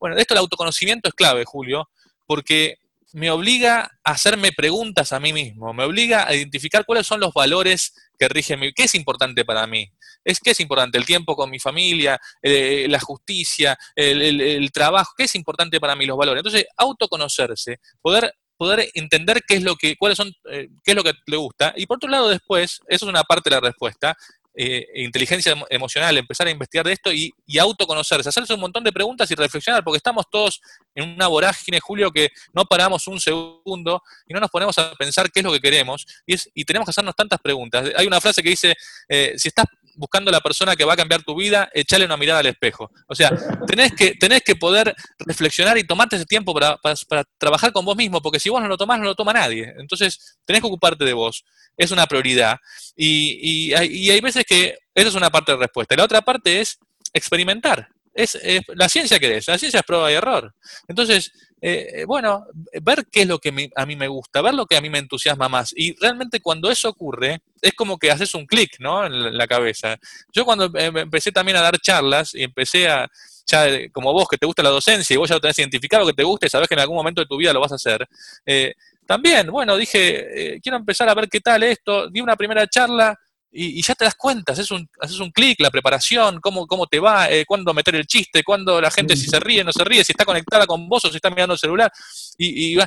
[0.00, 1.88] Bueno, esto el autoconocimiento es clave, Julio,
[2.26, 2.78] porque
[3.12, 7.32] me obliga a hacerme preguntas a mí mismo, me obliga a identificar cuáles son los
[7.32, 9.90] valores que rigen mi qué es importante para mí.
[10.24, 15.24] Es qué es importante, el tiempo con mi familia, eh, la justicia, el, trabajo, qué
[15.24, 16.40] es importante para mí los valores.
[16.40, 21.04] Entonces, autoconocerse, poder poder entender qué es lo que cuáles son eh, qué es lo
[21.04, 24.16] que le gusta y por otro lado después, eso es una parte de la respuesta,
[24.60, 29.30] eh, inteligencia emocional, empezar a investigar de esto y, autoconocerse, hacerse un montón de preguntas
[29.30, 30.60] y reflexionar, porque estamos todos
[30.94, 35.30] en una vorágine, Julio, que no paramos un segundo y no nos ponemos a pensar
[35.30, 37.90] qué es lo que queremos y, es, y tenemos que hacernos tantas preguntas.
[37.96, 38.74] Hay una frase que dice,
[39.08, 39.66] eh, si estás
[39.98, 42.90] buscando la persona que va a cambiar tu vida, echale una mirada al espejo.
[43.08, 43.30] O sea,
[43.66, 47.96] tenés que, tenés que poder reflexionar y tomarte ese tiempo para, para, trabajar con vos
[47.96, 49.74] mismo, porque si vos no lo tomás, no lo toma nadie.
[49.78, 51.44] Entonces, tenés que ocuparte de vos.
[51.76, 52.56] Es una prioridad.
[52.96, 55.94] Y, y, y hay veces que esa es una parte de respuesta.
[55.94, 56.78] Y la otra parte es
[57.12, 57.88] experimentar.
[58.18, 58.36] Es,
[58.74, 60.52] la ciencia que es, la ciencia es prueba y error.
[60.88, 62.46] Entonces, eh, bueno,
[62.82, 64.98] ver qué es lo que a mí me gusta, ver lo que a mí me
[64.98, 65.72] entusiasma más.
[65.76, 69.06] Y realmente cuando eso ocurre, es como que haces un clic, ¿no?
[69.06, 69.96] En la cabeza.
[70.32, 73.08] Yo cuando em, empecé también a dar charlas y empecé a,
[73.46, 76.12] ya como vos que te gusta la docencia y vos ya lo tenés identificado que
[76.12, 78.04] te gusta y sabés que en algún momento de tu vida lo vas a hacer,
[78.44, 78.74] eh,
[79.06, 83.18] también, bueno, dije, eh, quiero empezar a ver qué tal esto, di una primera charla
[83.50, 87.00] y, ya te das cuenta, haces un, haces un clic, la preparación, cómo, cómo te
[87.00, 90.04] va, eh, cuándo meter el chiste, cuándo la gente si se ríe, no se ríe,
[90.04, 91.90] si está conectada con vos o si está mirando el celular,
[92.36, 92.78] y, y,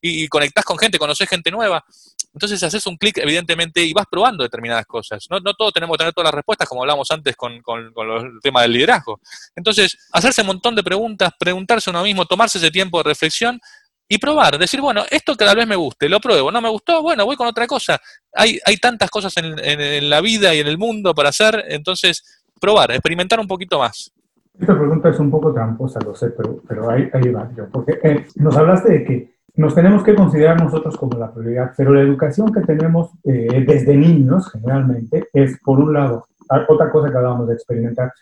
[0.00, 1.84] y conectás con gente, conoces gente nueva.
[2.32, 5.24] Entonces haces un clic, evidentemente, y vas probando determinadas cosas.
[5.30, 8.10] No, no todos tenemos que tener todas las respuestas, como hablábamos antes con, con, con
[8.10, 9.20] el tema del liderazgo.
[9.54, 13.58] Entonces, hacerse un montón de preguntas, preguntarse a uno mismo, tomarse ese tiempo de reflexión
[14.08, 17.24] y probar, decir, bueno, esto cada vez me guste, lo pruebo, no me gustó, bueno,
[17.24, 18.00] voy con otra cosa.
[18.32, 22.92] Hay, hay tantas cosas en, la vida y en el mundo para hacer, entonces probar,
[22.92, 24.12] experimentar un poquito más.
[24.58, 27.98] Esta pregunta es un poco tramposa, lo sé, pero, pero ahí, ahí va yo, porque
[28.02, 32.02] eh, nos hablaste de que nos tenemos que considerar nosotros como la prioridad, pero la
[32.02, 36.26] educación que tenemos eh, desde niños, generalmente, es, por un lado,
[36.68, 38.12] otra cosa que acabamos de experimentar,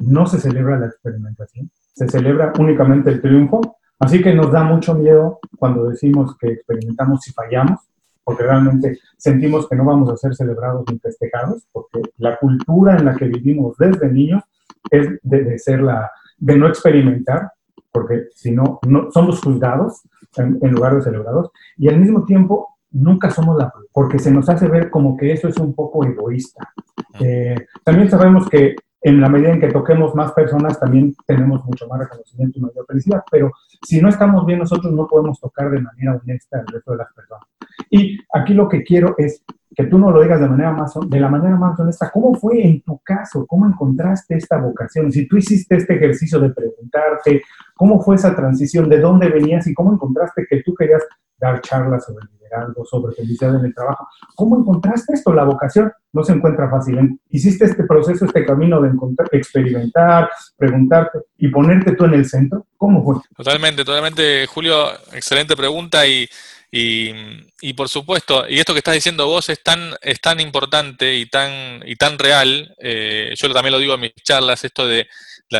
[0.00, 4.94] no se celebra la experimentación, se celebra únicamente el triunfo Así que nos da mucho
[4.94, 7.78] miedo cuando decimos que experimentamos y fallamos,
[8.24, 13.04] porque realmente sentimos que no vamos a ser celebrados ni festejados, porque la cultura en
[13.04, 14.42] la que vivimos desde niños
[14.90, 17.52] es de, ser la, de no experimentar,
[17.92, 20.02] porque si no, no somos juzgados
[20.36, 24.66] en, lugar de celebrados, y al mismo tiempo nunca somos la porque se nos hace
[24.66, 26.72] ver como que eso es un poco egoísta.
[27.20, 31.88] Eh, también sabemos que en la medida en que toquemos más personas, también tenemos mucho
[31.88, 33.50] más reconocimiento y mayor felicidad, pero
[33.82, 37.12] si no estamos bien nosotros, no podemos tocar de manera honesta al resto de las
[37.12, 37.44] personas.
[37.90, 39.42] Y aquí lo que quiero es
[39.74, 42.10] que tú no lo digas de, la manera más honesta.
[42.12, 43.46] ¿Cómo fue en tu caso?
[43.46, 45.10] ¿Cómo encontraste esta vocación?
[45.10, 47.42] Si tú hiciste este ejercicio de preguntarte,
[47.74, 48.88] ¿cómo fue esa transición?
[48.88, 51.02] ¿De dónde venías y cómo encontraste que tú querías
[51.42, 54.06] dar charlas sobre liderazgo, sobre felicidad en el trabajo.
[54.36, 55.34] ¿Cómo encontraste esto?
[55.34, 57.18] La vocación no se encuentra fácil.
[57.30, 58.90] Hiciste este proceso, este camino de
[59.32, 62.66] experimentar, preguntarte y ponerte tú en el centro.
[62.76, 63.16] ¿Cómo fue?
[63.36, 66.28] Totalmente, totalmente, Julio, excelente pregunta y,
[66.70, 71.26] y, por supuesto, y esto que estás diciendo vos es tan, es tan importante y
[71.26, 75.06] tan, y tan real, eh, yo también lo digo en mis charlas, esto de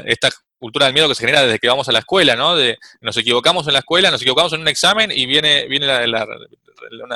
[0.06, 0.30] esta
[0.62, 2.54] cultura del miedo que se genera desde que vamos a la escuela, ¿no?
[2.54, 5.86] De, nos equivocamos en la escuela, nos equivocamos en un examen y viene, viene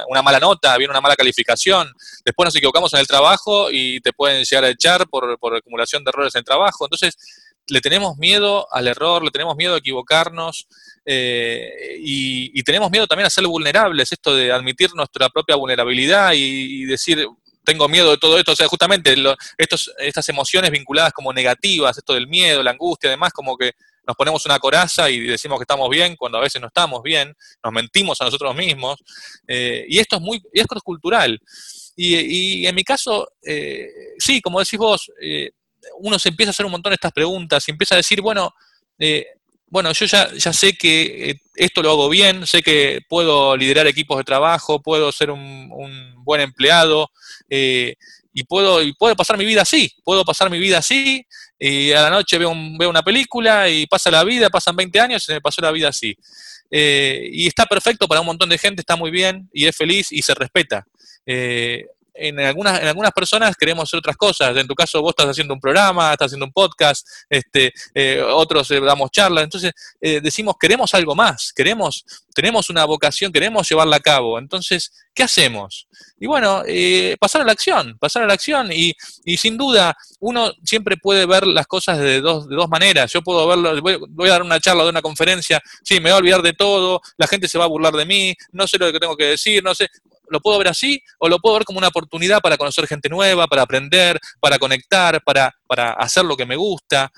[0.09, 1.93] una, mala nota, viene una mala calificación.
[2.25, 6.03] Después nos equivocamos en el trabajo y te pueden llegar a echar por, por acumulación
[6.03, 6.87] de errores en el trabajo.
[6.87, 7.17] Entonces,
[7.69, 10.67] le tenemos miedo al error, le tenemos miedo a equivocarnos
[11.05, 16.85] eh, y, tenemos miedo también a ser vulnerables, esto de admitir nuestra propia vulnerabilidad y
[16.85, 17.29] decir,
[17.67, 19.15] tengo miedo de todo esto, o sea, justamente
[19.59, 23.73] estos, estas emociones vinculadas como negativas, esto del miedo, la angustia, además, como que
[24.07, 27.35] nos ponemos una coraza y decimos que estamos bien cuando a veces no estamos bien,
[27.63, 28.97] nos mentimos a nosotros mismos,
[29.49, 31.41] eh, y esto es muy, y esto es cultural.
[31.97, 35.51] Y, en mi caso, eh, sí, como decís vos, eh,
[35.99, 38.55] uno se empieza a hacer un montón de estas preguntas y empieza a decir, bueno,
[39.69, 43.87] bueno, yo ya, ya sé que eh, esto lo hago bien, sé que puedo liderar
[43.87, 47.11] equipos de trabajo, puedo ser un, buen empleado
[47.49, 47.97] eh,
[48.33, 51.27] y, puedo, y puedo pasar mi vida así, puedo pasar mi vida así
[51.59, 55.23] y a la noche veo, veo una película y pasa la vida, pasan 20 años
[55.23, 56.17] y se me pasó la vida así.
[56.71, 60.11] Eh, y está perfecto para un montón de gente, está muy bien y es feliz
[60.11, 60.85] y se respeta
[62.19, 64.57] en algunas, en algunas personas queremos hacer otras cosas.
[64.57, 68.71] En tu caso, vos estás haciendo un programa, estás haciendo un podcast, este, eh, otros
[68.71, 69.45] eh, damos charlas.
[69.45, 74.39] Entonces, eh, decimos, queremos algo más, queremos, tenemos una vocación, queremos llevarla a cabo.
[74.39, 75.89] Entonces, ¿qué hacemos?
[76.19, 76.63] Y bueno,
[77.21, 78.71] pasar a la acción, pasar a la acción.
[78.73, 83.13] Y, y, sin duda, uno siempre puede ver las cosas de dos, de dos maneras.
[83.13, 86.13] Yo puedo verlo, voy, voy a dar una charla de una conferencia, sí, me voy
[86.13, 88.93] a olvidar de todo, la gente se va a burlar de mí, no sé lo
[88.93, 89.89] que tengo que decir, no sé
[90.29, 93.47] lo puedo ver así o lo puedo ver como una oportunidad para conocer gente nueva,
[93.47, 97.11] para aprender, para conectar, para, para hacer lo que me gusta.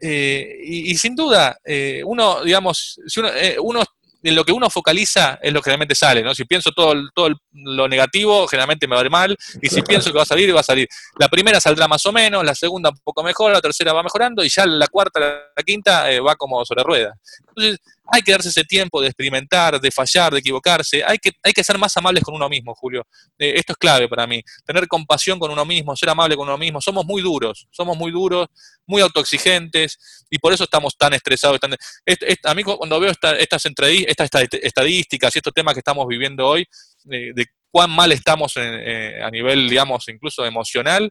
[0.00, 3.82] Eh, y, sin duda, eh, uno, digamos, si uno, eh, uno
[4.22, 6.34] en lo que uno focaliza es lo que realmente sale, ¿no?
[6.34, 10.10] Si pienso todo, todo lo negativo, generalmente me va a ir mal, y si pienso
[10.10, 10.88] que va a salir, va a salir.
[11.18, 14.44] La primera saldrá más o menos, la segunda un poco mejor, la tercera va mejorando,
[14.44, 17.18] y ya la cuarta, la quinta eh, va como sobre ruedas.
[17.48, 17.78] Entonces,
[18.10, 21.02] hay que darse ese tiempo de experimentar, de fallar, de equivocarse.
[21.04, 23.06] Hay que, hay que ser más amables con uno mismo, Julio.
[23.38, 24.42] Eh, esto es clave para mí.
[24.64, 26.80] Tener compasión con uno mismo, ser amable con uno mismo.
[26.80, 28.48] Somos muy duros, somos muy duros,
[28.86, 31.58] muy autoexigentes y por eso estamos tan estresados.
[32.44, 33.64] a mí cuando veo estas, estas
[34.62, 36.66] estadísticas y estos temas que estamos viviendo hoy,
[37.04, 41.10] de cuán mal estamos eh, a nivel, digamos, incluso emocional,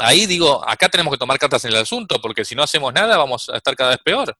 [0.00, 3.16] ahí digo, acá tenemos que tomar cartas en el asunto, porque si no hacemos nada
[3.16, 4.36] vamos a estar cada vez peor.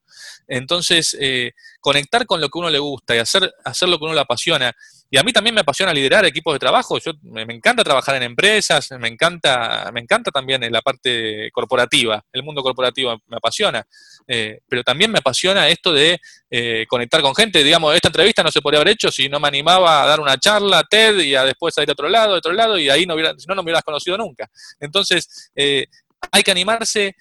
[0.48, 4.14] Entonces, eh, conectar con lo que uno le gusta y hacer, hacer lo que uno
[4.14, 4.74] le apasiona.
[5.12, 6.96] Y a mí también me apasiona liderar equipos de trabajo.
[6.98, 12.24] Yo, me, encanta trabajar en empresas, me encanta, me encanta también la parte corporativa.
[12.32, 13.84] El mundo corporativo me apasiona.
[14.28, 17.64] Eh, pero también me apasiona esto de eh, conectar con gente.
[17.64, 20.38] Digamos, esta entrevista no se podría haber hecho si no me animaba a dar una
[20.38, 23.04] charla TED y a después a ir a otro lado, a otro lado, y ahí
[23.04, 24.48] no hubiera, no, no me hubieras conocido nunca.
[24.78, 25.86] Entonces, eh,
[26.30, 27.16] hay que animarse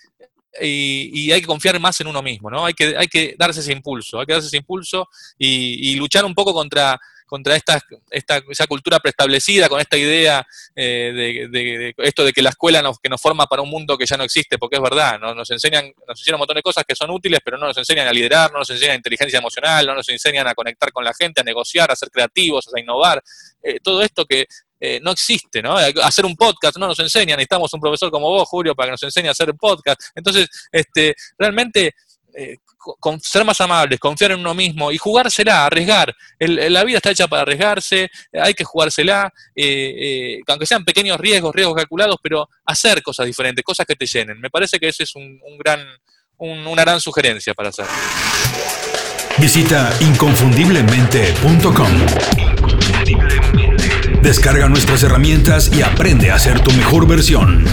[0.61, 2.65] y, hay que confiar más en uno mismo, ¿no?
[2.65, 6.25] Hay que, hay que darse ese impulso, hay que darse ese impulso y, y luchar
[6.25, 12.25] un poco contra contra esta, esta, esa cultura preestablecida, con esta idea eh, de, esto
[12.25, 14.57] de que la escuela nos, que nos forma para un mundo que ya no existe,
[14.57, 15.35] porque es verdad, ¿no?
[15.35, 18.07] nos enseñan, nos enseñan un montón de cosas que son útiles, pero no nos enseñan
[18.07, 21.41] a liderar, no nos enseñan inteligencia emocional, no nos enseñan a conectar con la gente,
[21.41, 23.23] a negociar, a ser creativos, a innovar,
[23.61, 24.47] eh, todo esto que
[24.79, 25.75] eh, no existe, ¿no?
[25.75, 29.03] Hacer un podcast no nos enseñan, necesitamos un profesor como vos, Julio, para que nos
[29.03, 30.01] enseñe a hacer podcast.
[30.15, 31.93] Entonces, este, realmente
[32.33, 32.57] eh,
[33.21, 36.15] ser más amables, confiar en uno mismo y jugársela, arriesgar.
[36.39, 41.53] la vida está hecha para arriesgarse, hay que jugársela, eh, eh, aunque sean pequeños riesgos,
[41.53, 44.39] riesgos calculados, pero hacer cosas diferentes, cosas que te llenen.
[44.39, 45.85] Me parece que esa es un, gran,
[46.37, 47.85] una gran sugerencia para hacer.
[49.37, 52.05] Visita inconfundiblemente.com.
[54.21, 57.65] Descarga nuestras herramientas y aprende a ser tu mejor versión.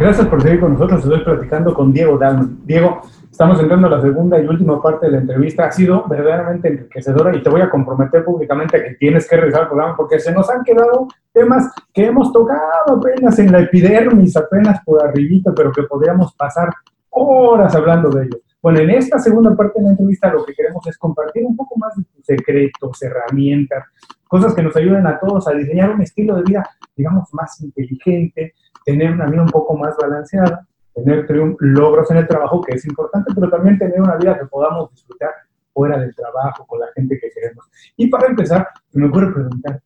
[0.00, 1.04] Gracias por seguir con nosotros.
[1.04, 2.60] Estoy platicando con Diego Dalman.
[2.64, 5.66] Diego, estamos entrando a la segunda y última parte de la entrevista.
[5.66, 9.64] Ha sido verdaderamente enriquecedora y te voy a comprometer públicamente a que tienes que regresar
[9.64, 14.34] al programa porque se nos han quedado temas que hemos tocado apenas en la epidermis,
[14.38, 16.70] apenas por arribita, pero que podríamos pasar
[17.10, 18.40] horas hablando de ellos.
[18.62, 21.76] Bueno, en esta segunda parte de la entrevista lo que queremos es compartir un poco
[21.76, 23.84] más de tus secretos, herramientas,
[24.26, 28.54] cosas que nos ayuden a todos a diseñar un estilo de vida, digamos, más inteligente,
[28.84, 31.26] tener una vida un poco más balanceada, tener
[31.60, 35.30] logros en el trabajo, que es importante, pero también tener una vida que podamos disfrutar
[35.72, 37.64] fuera del trabajo, con la gente que queremos.
[37.96, 39.80] Y para empezar, me quiero preguntar,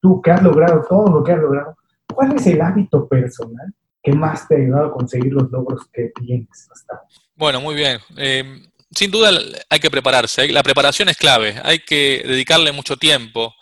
[0.00, 1.76] tú que has logrado todo lo que has logrado,
[2.06, 6.12] ¿cuál es el hábito personal que más te ha ayudado a conseguir los logros que
[6.20, 7.08] tienes hasta ahora?
[7.34, 7.98] Bueno, muy bien.
[8.16, 8.44] Eh,
[8.90, 9.30] sin duda
[9.70, 10.48] hay que prepararse.
[10.48, 11.54] La preparación es clave.
[11.64, 13.54] Hay que dedicarle mucho tiempo.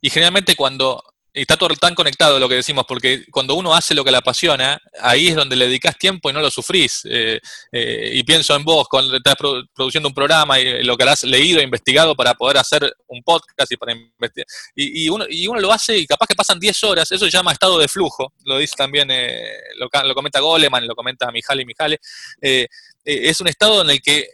[0.00, 1.02] Y generalmente cuando
[1.42, 4.80] está todo tan conectado lo que decimos, porque cuando uno hace lo que le apasiona,
[5.00, 7.02] ahí es donde le dedicas tiempo y no lo sufrís.
[7.04, 7.40] Eh,
[7.72, 11.60] eh, y pienso en vos, cuando estás produciendo un programa y lo que has leído
[11.60, 14.46] e investigado para poder hacer un podcast y para investigar.
[14.74, 17.52] Y, uno, y uno lo hace y capaz que pasan 10 horas, eso se llama
[17.52, 22.00] estado de flujo, lo dice también, eh, lo, lo, comenta Goleman, lo comenta Mijale Mijale.
[22.40, 24.28] es un estado en el que,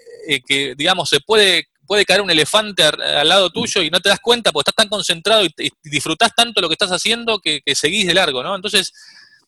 [0.47, 4.21] que digamos, se puede puede caer un elefante al, lado tuyo y no te das
[4.21, 5.51] cuenta porque estás tan concentrado y,
[5.83, 8.55] disfrutás tanto lo que estás haciendo que, seguís de largo, ¿no?
[8.55, 8.93] Entonces,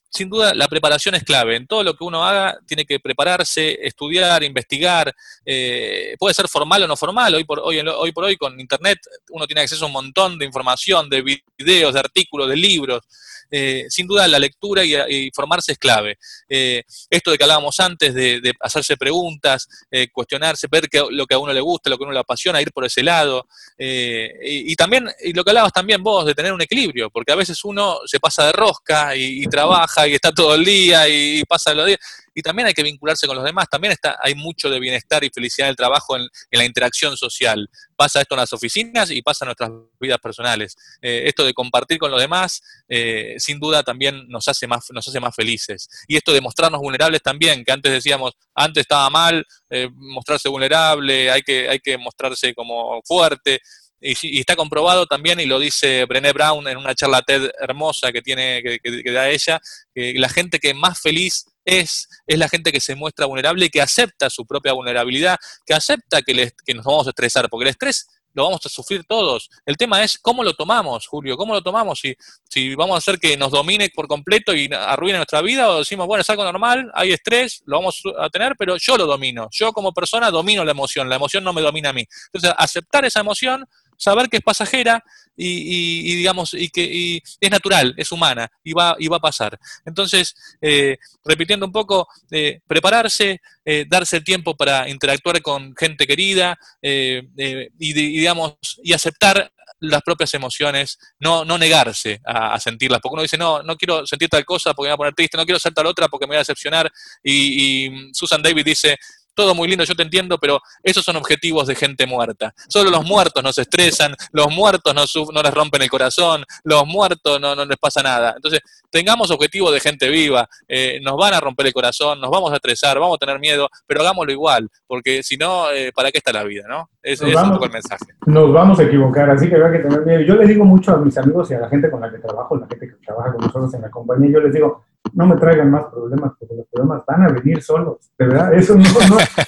[0.09, 1.57] sin duda, la preparación es clave.
[1.57, 5.15] En todo lo que uno haga, tiene que prepararse, estudiar, investigar.
[5.45, 7.35] Eh, puede ser formal o no formal.
[7.35, 8.99] Hoy por hoy, hoy por hoy, con Internet,
[9.31, 13.03] uno tiene acceso a un montón de información, de videos, de artículos, de libros.
[13.51, 16.19] Eh, sin duda la lectura y, formarse es clave.
[16.49, 21.39] Eh, esto de que hablábamos antes, de, hacerse preguntas, eh, cuestionarse, ver lo que a
[21.39, 23.47] uno le gusta, lo que a uno le apasiona, ir por ese lado.
[23.79, 27.65] Y, también, y lo que hablabas también vos, de tener un equilibrio, porque a veces
[27.65, 31.87] uno se pasa de rosca y, trabaja y está todo el día y, pasa los
[31.87, 32.01] días
[32.37, 33.67] y también hay que vincularse con los demás.
[33.71, 37.67] También está, hay mucho de bienestar y felicidad en el trabajo, en, la interacción social.
[37.97, 40.77] Pasa esto en las oficinas y pasa en nuestras vidas personales.
[41.01, 45.09] Eh, esto de compartir con los demás, eh, sin duda también nos hace, más, nos
[45.09, 45.89] hace más felices.
[46.07, 51.31] Y esto de mostrarnos vulnerables también, que antes decíamos, antes estaba mal eh, mostrarse vulnerable,
[51.31, 53.63] hay que, hay que mostrarse como fuerte.
[54.01, 58.23] Y, está comprobado también, y lo dice Brené Brown en una charla TED hermosa que
[58.23, 59.61] tiene que, que da ella,
[59.95, 63.71] que la gente que más feliz es, es la gente que se muestra vulnerable y
[63.71, 67.71] que acepta su propia vulnerabilidad, que acepta que, que nos vamos a estresar, porque el
[67.71, 69.49] estrés lo vamos a sufrir todos.
[69.65, 72.15] El tema es cómo lo tomamos, Julio, cómo lo tomamos, si,
[72.49, 76.07] si vamos a hacer que nos domine por completo y arruine nuestra vida o decimos,
[76.07, 79.73] bueno, es algo normal, hay estrés, lo vamos a tener, pero yo lo domino, yo
[79.73, 82.05] como persona domino la emoción, la emoción no me domina a mí.
[82.27, 83.65] Entonces, aceptar esa emoción
[83.97, 85.03] saber que es pasajera
[85.37, 89.59] y, digamos, y que es natural, es humana y va, y va a pasar.
[89.85, 96.07] Entonces, eh, repitiendo un poco, eh, prepararse, eh, darse el tiempo para interactuar con gente
[96.07, 103.23] querida y, digamos, y aceptar las propias emociones, no, no negarse a, sentirlas, porque uno
[103.23, 105.59] dice, no, no quiero sentir tal cosa porque me va a poner triste, no quiero
[105.59, 106.91] ser tal otra porque me voy a decepcionar,
[107.23, 108.97] y, y Susan David dice,
[109.37, 112.53] todo muy lindo, yo te entiendo, pero esos son objetivos de gente muerta.
[112.69, 117.41] Solo los muertos nos estresan, los muertos no, no les rompen el corazón, los muertos
[117.41, 118.33] no, no les pasa nada.
[118.35, 118.61] Entonces,
[118.91, 122.57] tengamos objetivos de gente viva, eh, nos van a romper el corazón, nos vamos a
[122.57, 126.33] estresar, vamos a tener miedo, pero hagámoslo igual, porque si no, eh, ¿para qué está
[126.33, 126.65] la vida?
[126.67, 126.89] ¿no?
[127.03, 128.07] Es, es un poco el mensaje.
[128.25, 130.21] Nos vamos a equivocar, así que hay que tener miedo.
[130.23, 132.57] Yo le digo mucho a mis amigos y a la gente con la que trabajo,
[132.57, 134.86] la gente que trabaja con nosotros en la compañía, yo les digo,
[135.17, 138.77] no me traigan más problemas, porque los problemas van a venir solos, de verdad, eso
[138.77, 138.83] no,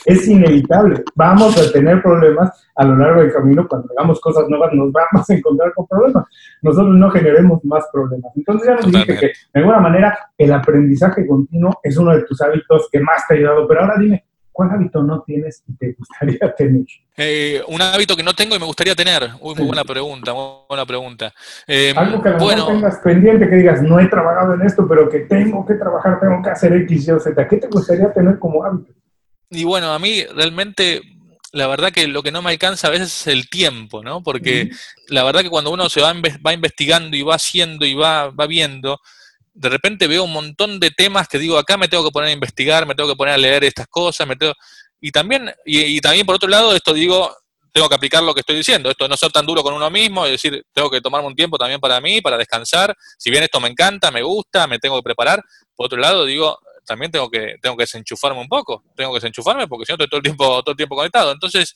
[0.06, 1.04] es inevitable.
[1.14, 5.28] Vamos a tener problemas a lo largo del camino, cuando hagamos cosas nuevas nos vamos
[5.28, 6.24] a encontrar con problemas.
[6.62, 8.32] Nosotros no generemos más problemas.
[8.34, 12.40] Entonces ya nos dije que de alguna manera el aprendizaje continuo es uno de tus
[12.40, 14.24] hábitos que más te ha ayudado, pero ahora dime,
[14.58, 16.84] ¿cuál hábito no tienes y te gustaría tener?
[17.16, 19.30] Eh, un hábito que no tengo y me gustaría tener.
[19.40, 21.32] muy buena pregunta, muy buena pregunta.
[21.64, 25.20] Eh, Algo que bueno, tengas pendiente, que digas, no he trabajado en esto, pero que
[25.20, 27.46] tengo que trabajar, tengo que hacer X, Y o Z.
[27.46, 28.92] ¿Qué te gustaría tener como hábito?
[29.48, 31.02] Y bueno, a mí realmente
[31.52, 34.24] la verdad que lo que no me alcanza a veces es el tiempo, ¿no?
[34.24, 34.70] Porque
[35.06, 36.12] la verdad que cuando uno se va,
[36.44, 38.98] va investigando y va haciendo y va, va viendo,
[39.58, 42.32] de repente veo un montón de temas que digo, acá me tengo que poner a
[42.32, 44.54] investigar, me tengo que poner a leer estas cosas, me tengo...
[45.00, 47.36] Y también, y, también por otro lado, esto digo,
[47.72, 50.24] tengo que aplicar lo que estoy diciendo, esto no ser tan duro con uno mismo,
[50.26, 53.60] es decir, tengo que tomarme un tiempo también para mí, para descansar, si bien esto
[53.60, 55.42] me encanta, me gusta, me tengo que preparar,
[55.74, 59.66] por otro lado digo, también tengo que, tengo que desenchufarme un poco, tengo que desenchufarme
[59.66, 61.32] porque si no estoy todo el tiempo, todo el tiempo conectado.
[61.32, 61.74] Entonces,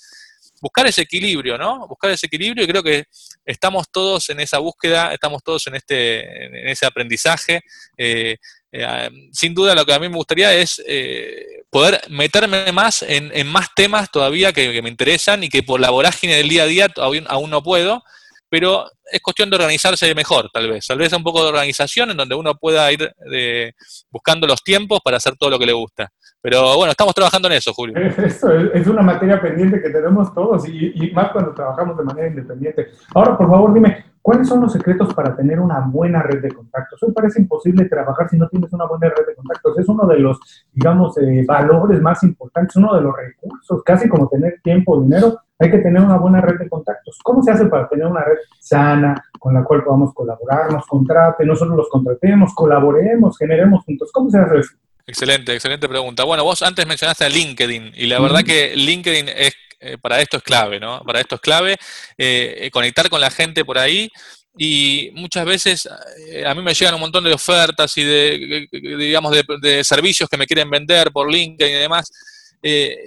[0.63, 1.89] buscar ese equilibrio, ¿no?
[1.89, 3.05] Buscar ese equilibrio y creo que
[3.45, 7.63] estamos todos en esa búsqueda, estamos todos en, este, en ese aprendizaje.
[7.99, 8.37] Eh,
[8.71, 13.47] eh, sin duda lo que a mí me gustaría es eh, poder meterme más en,
[13.49, 16.89] más temas todavía que, me interesan y que por la vorágine del día a día
[16.97, 18.05] aún no puedo,
[18.53, 20.87] pero es cuestión de organizarse mejor, tal vez.
[20.87, 23.73] Tal vez un poco de organización en donde uno pueda ir eh,
[24.11, 26.11] buscando los tiempos para hacer todo lo que le gusta.
[26.43, 27.97] Pero bueno, estamos trabajando en eso, Julio.
[27.97, 32.29] Eso es una materia pendiente que tenemos todos y, y más cuando trabajamos de manera
[32.29, 32.91] independiente.
[33.15, 37.03] Ahora, por favor, dime, ¿Cuáles son los secretos para tener una buena red de contactos?
[37.03, 39.77] Hoy parece imposible trabajar si no tienes una buena red de contactos.
[39.81, 40.39] Es uno de los,
[40.73, 45.41] digamos, eh, valores más importantes, uno de los recursos, casi como tener tiempo, o dinero,
[45.59, 47.19] hay que tener una buena red de contactos.
[47.25, 51.45] ¿Cómo se hace para tener una red sana con la cual podamos colaborar, nos contrate,
[51.45, 54.11] no solo los contratemos, colaboremos, generemos juntos?
[54.13, 54.75] ¿Cómo se hace eso?
[55.05, 56.23] Excelente, excelente pregunta.
[56.23, 59.53] Bueno, vos antes mencionaste a LinkedIn y la verdad que LinkedIn es
[59.83, 61.03] eh, para esto es clave, ¿no?
[61.05, 61.77] Para esto es clave
[62.17, 64.09] eh, conectar con la gente por ahí
[64.57, 65.89] y muchas veces
[66.29, 70.37] eh, a mí me llegan un montón de ofertas y de, digamos, de, servicios que
[70.37, 72.13] me quieren vender por LinkedIn y demás.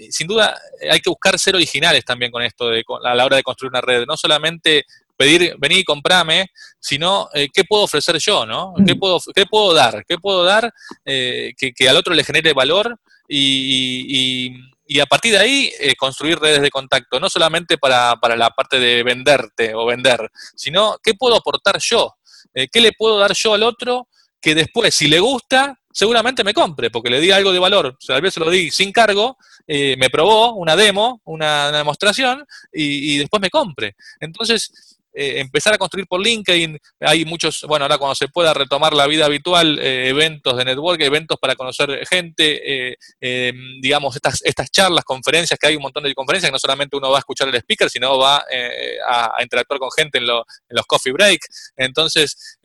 [0.09, 0.59] sin duda
[0.91, 3.79] hay que buscar ser originales también con esto de, a la hora de construir una
[3.79, 4.83] red, no solamente
[5.15, 6.47] pedir, venir y comprame,
[6.77, 8.73] sino qué puedo ofrecer yo, ¿no?
[8.85, 10.03] ¿Qué puedo, qué puedo dar?
[10.05, 10.73] ¿Qué puedo dar
[11.05, 12.99] que, al otro le genere valor
[13.29, 18.49] y, y a partir de ahí eh, construir redes de contacto, no solamente para, la
[18.51, 22.15] parte de venderte o vender, sino qué puedo aportar yo,
[22.53, 24.07] eh, qué le puedo dar yo al otro
[24.39, 27.87] que después, si le gusta, seguramente me compre, porque le di algo de valor.
[27.87, 31.71] O sea, tal vez se lo di sin cargo, eh, me probó una demo, una,
[31.71, 33.95] demostración, y, y, después me compre.
[34.19, 36.77] Entonces, eh, empezar a construir por LinkedIn.
[36.99, 41.01] Hay muchos, bueno, ahora cuando se pueda retomar la vida habitual, eh, eventos de network,
[41.01, 46.03] eventos para conocer gente, eh, em, digamos, estas, estas charlas, conferencias, que hay un montón
[46.03, 48.43] de conferencias, que no solamente uno va a escuchar el speaker, sino va
[49.07, 50.29] a, interactuar con gente en, en
[50.69, 51.39] los coffee break.
[51.77, 52.57] Entonces,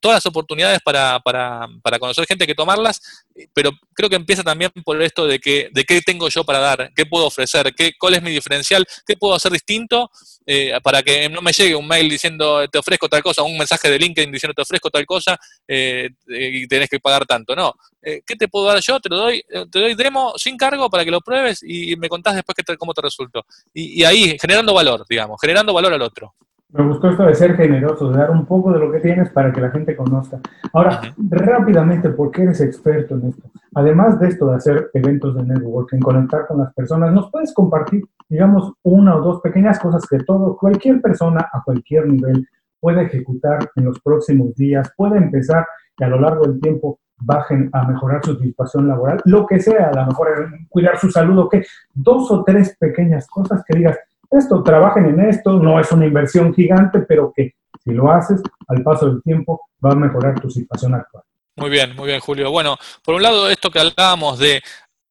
[0.00, 4.70] todas las oportunidades para, para, para, conocer gente, que tomarlas, pero creo que empieza también
[4.84, 8.14] por esto de que de qué tengo yo para dar, qué puedo ofrecer, qué, cuál
[8.14, 10.10] es mi diferencial, qué puedo hacer distinto
[10.44, 13.90] eh, para que no me llegue un mail diciendo te ofrezco tal cosa, un mensaje
[13.90, 17.56] de LinkedIn diciendo te ofrezco tal cosa eh, y tenés que pagar tanto.
[17.56, 19.00] No, eh, ¿qué te puedo dar yo?
[19.00, 22.34] Te lo doy, te doy demo sin cargo para que lo pruebes y me contás
[22.34, 23.44] después qué cómo te resultó.
[23.74, 26.34] Y ahí, generando valor, digamos, generando valor al otro.
[26.70, 29.52] Me gustó esto de ser generoso, de dar un poco de lo que tienes para
[29.52, 30.40] que la gente conozca.
[30.72, 33.50] Ahora, rápidamente, porque eres experto en esto?
[33.74, 38.04] Además de esto de hacer eventos de networking, conectar con las personas, ¿nos puedes compartir,
[38.28, 42.46] digamos, una o dos pequeñas cosas que todo, cualquier persona a cualquier nivel
[42.80, 45.66] puede ejecutar en los próximos días, puede empezar
[45.98, 49.88] y a lo largo del tiempo bajen a mejorar su situación laboral, lo que sea,
[49.88, 51.64] a lo mejor cuidar su salud o qué,
[51.94, 53.98] dos o tres pequeñas cosas que digas,
[54.30, 57.54] esto, trabajen en esto, no es una inversión gigante, pero que
[57.84, 61.24] si lo haces, al paso del tiempo va a mejorar tu situación actual.
[61.56, 62.50] Muy bien, muy bien, Julio.
[62.50, 64.62] Bueno, por un lado, esto que hablábamos de,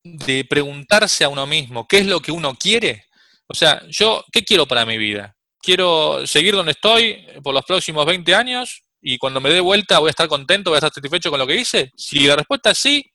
[0.03, 3.05] de preguntarse a uno mismo, ¿qué es lo que uno quiere?
[3.47, 5.35] O sea, yo, ¿qué quiero para mi vida?
[5.59, 8.83] ¿Quiero seguir donde estoy por los próximos 20 años?
[9.01, 11.47] Y cuando me dé vuelta voy a estar contento, voy a estar satisfecho con lo
[11.47, 11.91] que hice.
[11.95, 13.11] Si la respuesta es sí,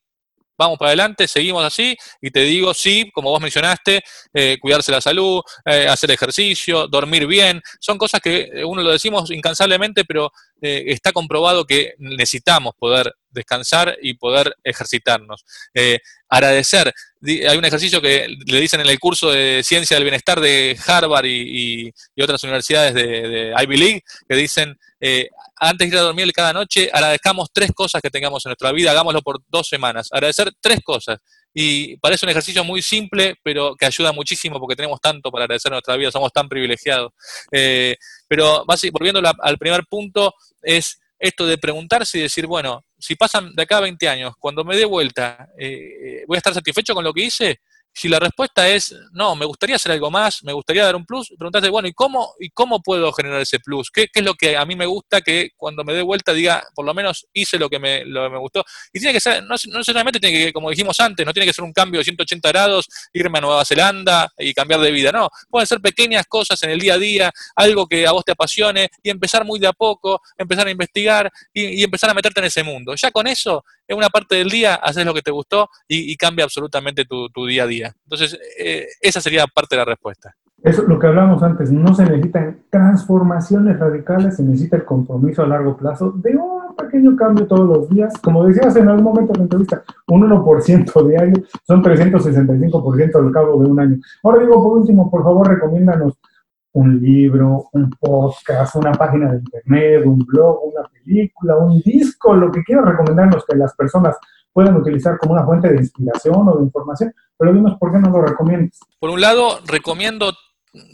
[0.60, 4.02] vamos para adelante, seguimos así, y te digo, sí, como vos mencionaste,
[4.34, 8.90] eh, cuidarse la salud, eh, hacer ejercicio, dormir bien, son cosas que eh, uno lo
[8.92, 10.30] decimos incansablemente, pero
[10.62, 15.42] está comprobado que necesitamos poder descansar y poder ejercitarnos.
[16.28, 16.92] agradecer,
[17.24, 21.24] hay un ejercicio que le dicen en el curso de Ciencia del Bienestar de Harvard
[21.24, 21.90] y,
[22.22, 24.78] otras universidades de, de, Ivy League, que dicen
[25.60, 28.90] antes de ir a dormir cada noche, agradezcamos tres cosas que tengamos en nuestra vida,
[28.92, 31.18] hagámoslo por dos semanas, agradecer tres cosas.
[31.52, 35.70] Y parece un ejercicio muy simple, pero que ayuda muchísimo porque tenemos tanto para agradecer
[35.70, 37.12] en nuestra vida, somos tan privilegiados.
[37.52, 37.96] Eh,
[38.26, 43.62] pero volviendo al primer punto, es esto de preguntarse y decir, bueno, si pasan de
[43.62, 47.12] acá a 20 años, cuando me dé vuelta, eh, ¿voy a estar satisfecho con lo
[47.12, 47.60] que hice?
[47.92, 51.28] Si la respuesta es no, me gustaría hacer algo más, me gustaría dar un plus,
[51.36, 53.90] preguntarse, bueno, ¿y cómo, ¿y cómo puedo generar ese plus?
[53.90, 56.84] ¿Qué, es lo que a mí me gusta que cuando me dé vuelta diga, por
[56.84, 58.64] lo menos hice lo que me, lo que me gustó?
[58.92, 61.52] Y tiene que ser, no, no necesariamente tiene que, como dijimos antes, no tiene que
[61.52, 65.28] ser un cambio de 180 grados, irme a Nueva Zelanda y cambiar de vida, no.
[65.48, 68.88] Pueden ser pequeñas cosas en el día a día, algo que a vos te apasione
[69.02, 72.62] y empezar muy de a poco, empezar a investigar y, empezar a meterte en ese
[72.62, 72.94] mundo.
[72.94, 76.44] Ya con eso, en una parte del día, haces lo que te gustó y, cambia
[76.44, 77.92] absolutamente tu día a día.
[78.04, 80.34] Entonces, eh, esa sería parte de la respuesta.
[80.62, 85.46] Eso, lo que hablábamos antes, no se necesitan transformaciones radicales, se necesita el compromiso a
[85.46, 88.12] largo plazo de un pequeño cambio todos los días.
[88.18, 93.62] Como decías en algún momento de la entrevista, un 1% diario son 365% al cabo
[93.62, 93.96] de un año.
[94.22, 96.14] Ahora digo, por último, por favor, recomiéndanos
[96.72, 102.50] un libro, un podcast, una página de internet, un blog, una película, un disco, lo
[102.50, 104.16] que quieras recomendarnos que las personas
[104.52, 108.10] pueden utilizar como una fuente de inspiración o de información, pero dinos por qué no
[108.10, 108.78] lo recomiendas.
[108.98, 110.32] Por un lado, recomiendo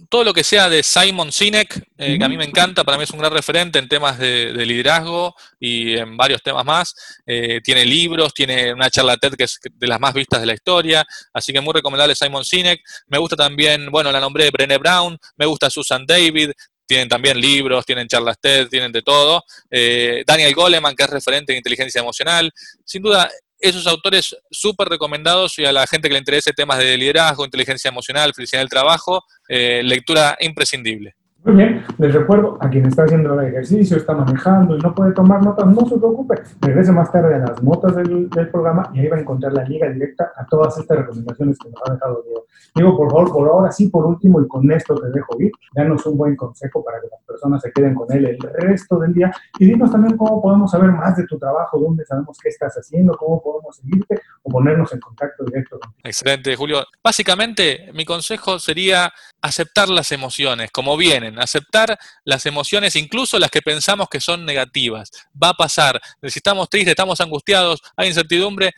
[0.08, 3.04] todo lo que sea de Simon Sinek, eh, que a mí me encanta, para mí
[3.04, 6.94] es un gran referente en temas de, liderazgo y en varios temas más.
[7.26, 10.54] Eh, tiene libros, tiene una charla TED que es de las más vistas de la
[10.54, 12.80] historia, así que muy recomendable Simon Sinek.
[13.08, 16.52] Me gusta también, bueno, la nombré Brené Brown, me gusta Susan David,
[16.86, 19.42] tienen también libros, tienen charlas TED, tienen de todo.
[19.70, 22.50] Eh, Daniel Goleman, que es referente en inteligencia emocional.
[22.84, 23.28] Sin duda,
[23.58, 27.88] esos autores súper recomendados y a la gente que le interese temas de liderazgo, inteligencia
[27.88, 31.16] emocional, felicidad del trabajo, eh, lectura imprescindible.
[31.46, 35.12] Muy bien, les recuerdo a quien está haciendo el ejercicio, está manejando y no puede
[35.12, 39.06] tomar notas, no se preocupe, regrese más tarde a las notas del, programa y ahí
[39.06, 42.46] va a encontrar la liga directa a todas estas recomendaciones que nos ha dejado Diego.
[42.74, 46.04] Diego, por favor, por ahora sí, por último y con esto te dejo ir, danos
[46.06, 49.30] un buen consejo para que las personas se queden con él el resto del día
[49.60, 53.16] y dinos también cómo podemos saber más de tu trabajo, dónde sabemos qué estás haciendo,
[53.16, 56.84] cómo podemos seguirte o ponernos en contacto directo Excelente, Julio.
[57.04, 59.12] Básicamente, mi consejo sería
[59.46, 65.10] aceptar las emociones como vienen aceptar las emociones, incluso las que pensamos que son negativas.
[65.40, 66.00] Va a pasar.
[66.22, 68.74] Si estamos tristes, estamos angustiados, hay incertidumbre,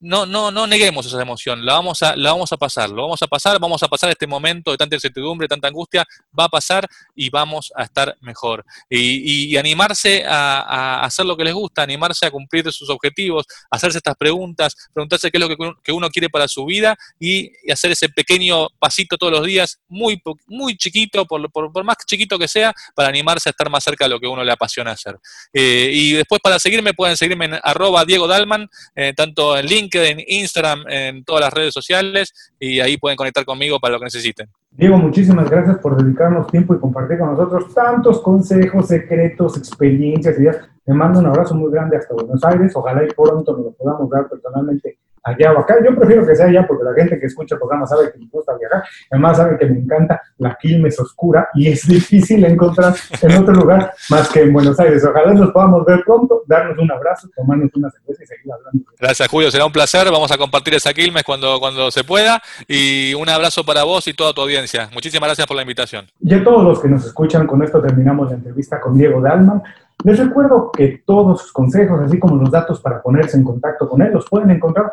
[0.00, 3.22] no, no, no neguemos esa emoción, la vamos, a, la vamos a pasar, lo vamos
[3.22, 6.06] a pasar, vamos a pasar este momento de tanta incertidumbre, tanta angustia,
[6.38, 8.64] va a pasar y vamos a estar mejor.
[8.88, 14.14] Y, animarse a, hacer lo que les gusta, animarse a cumplir sus objetivos, hacerse estas
[14.16, 18.68] preguntas, preguntarse qué es lo que, uno quiere para su vida y, hacer ese pequeño
[18.78, 23.48] pasito todos los días, muy, muy chiquito, por, por, más chiquito que sea, para animarse
[23.48, 25.16] a estar más cerca de lo que uno le apasiona hacer.
[25.52, 30.24] Eh, y después para seguirme pueden seguirme en arroba Diego Dalman, eh, tanto en LinkedIn,
[30.26, 34.48] Instagram, en todas las redes sociales y ahí pueden conectar conmigo para lo que necesiten.
[34.70, 40.58] Diego, muchísimas gracias por dedicarnos tiempo y compartir con nosotros tantos consejos, secretos, experiencias, ideas.
[40.84, 42.72] Te mando un abrazo muy grande hasta Buenos Aires.
[42.74, 45.76] Ojalá y pronto nos lo podamos dar personalmente allá o acá.
[45.84, 48.26] Yo prefiero que sea allá porque la gente que escucha el programa sabe que me
[48.30, 53.36] gusta viajar, además sabe que me encanta la Quilmes oscura y es difícil encontrar en
[53.36, 55.04] otro lugar más que en Buenos Aires.
[55.04, 58.90] Ojalá nos podamos ver pronto, darnos un abrazo, tomarnos una cerveza y seguir hablando.
[58.98, 63.14] Gracias Julio, será un placer, vamos a compartir esa Quilmes cuando, cuando se pueda y
[63.14, 64.88] un abrazo para vos y toda tu audiencia.
[64.92, 66.06] Muchísimas gracias por la invitación.
[66.20, 69.62] Y a todos los que nos escuchan, con esto terminamos la entrevista con Diego Dalman.
[70.04, 74.00] Les recuerdo que todos sus consejos, así como los datos para ponerse en contacto con
[74.00, 74.92] él, los pueden encontrar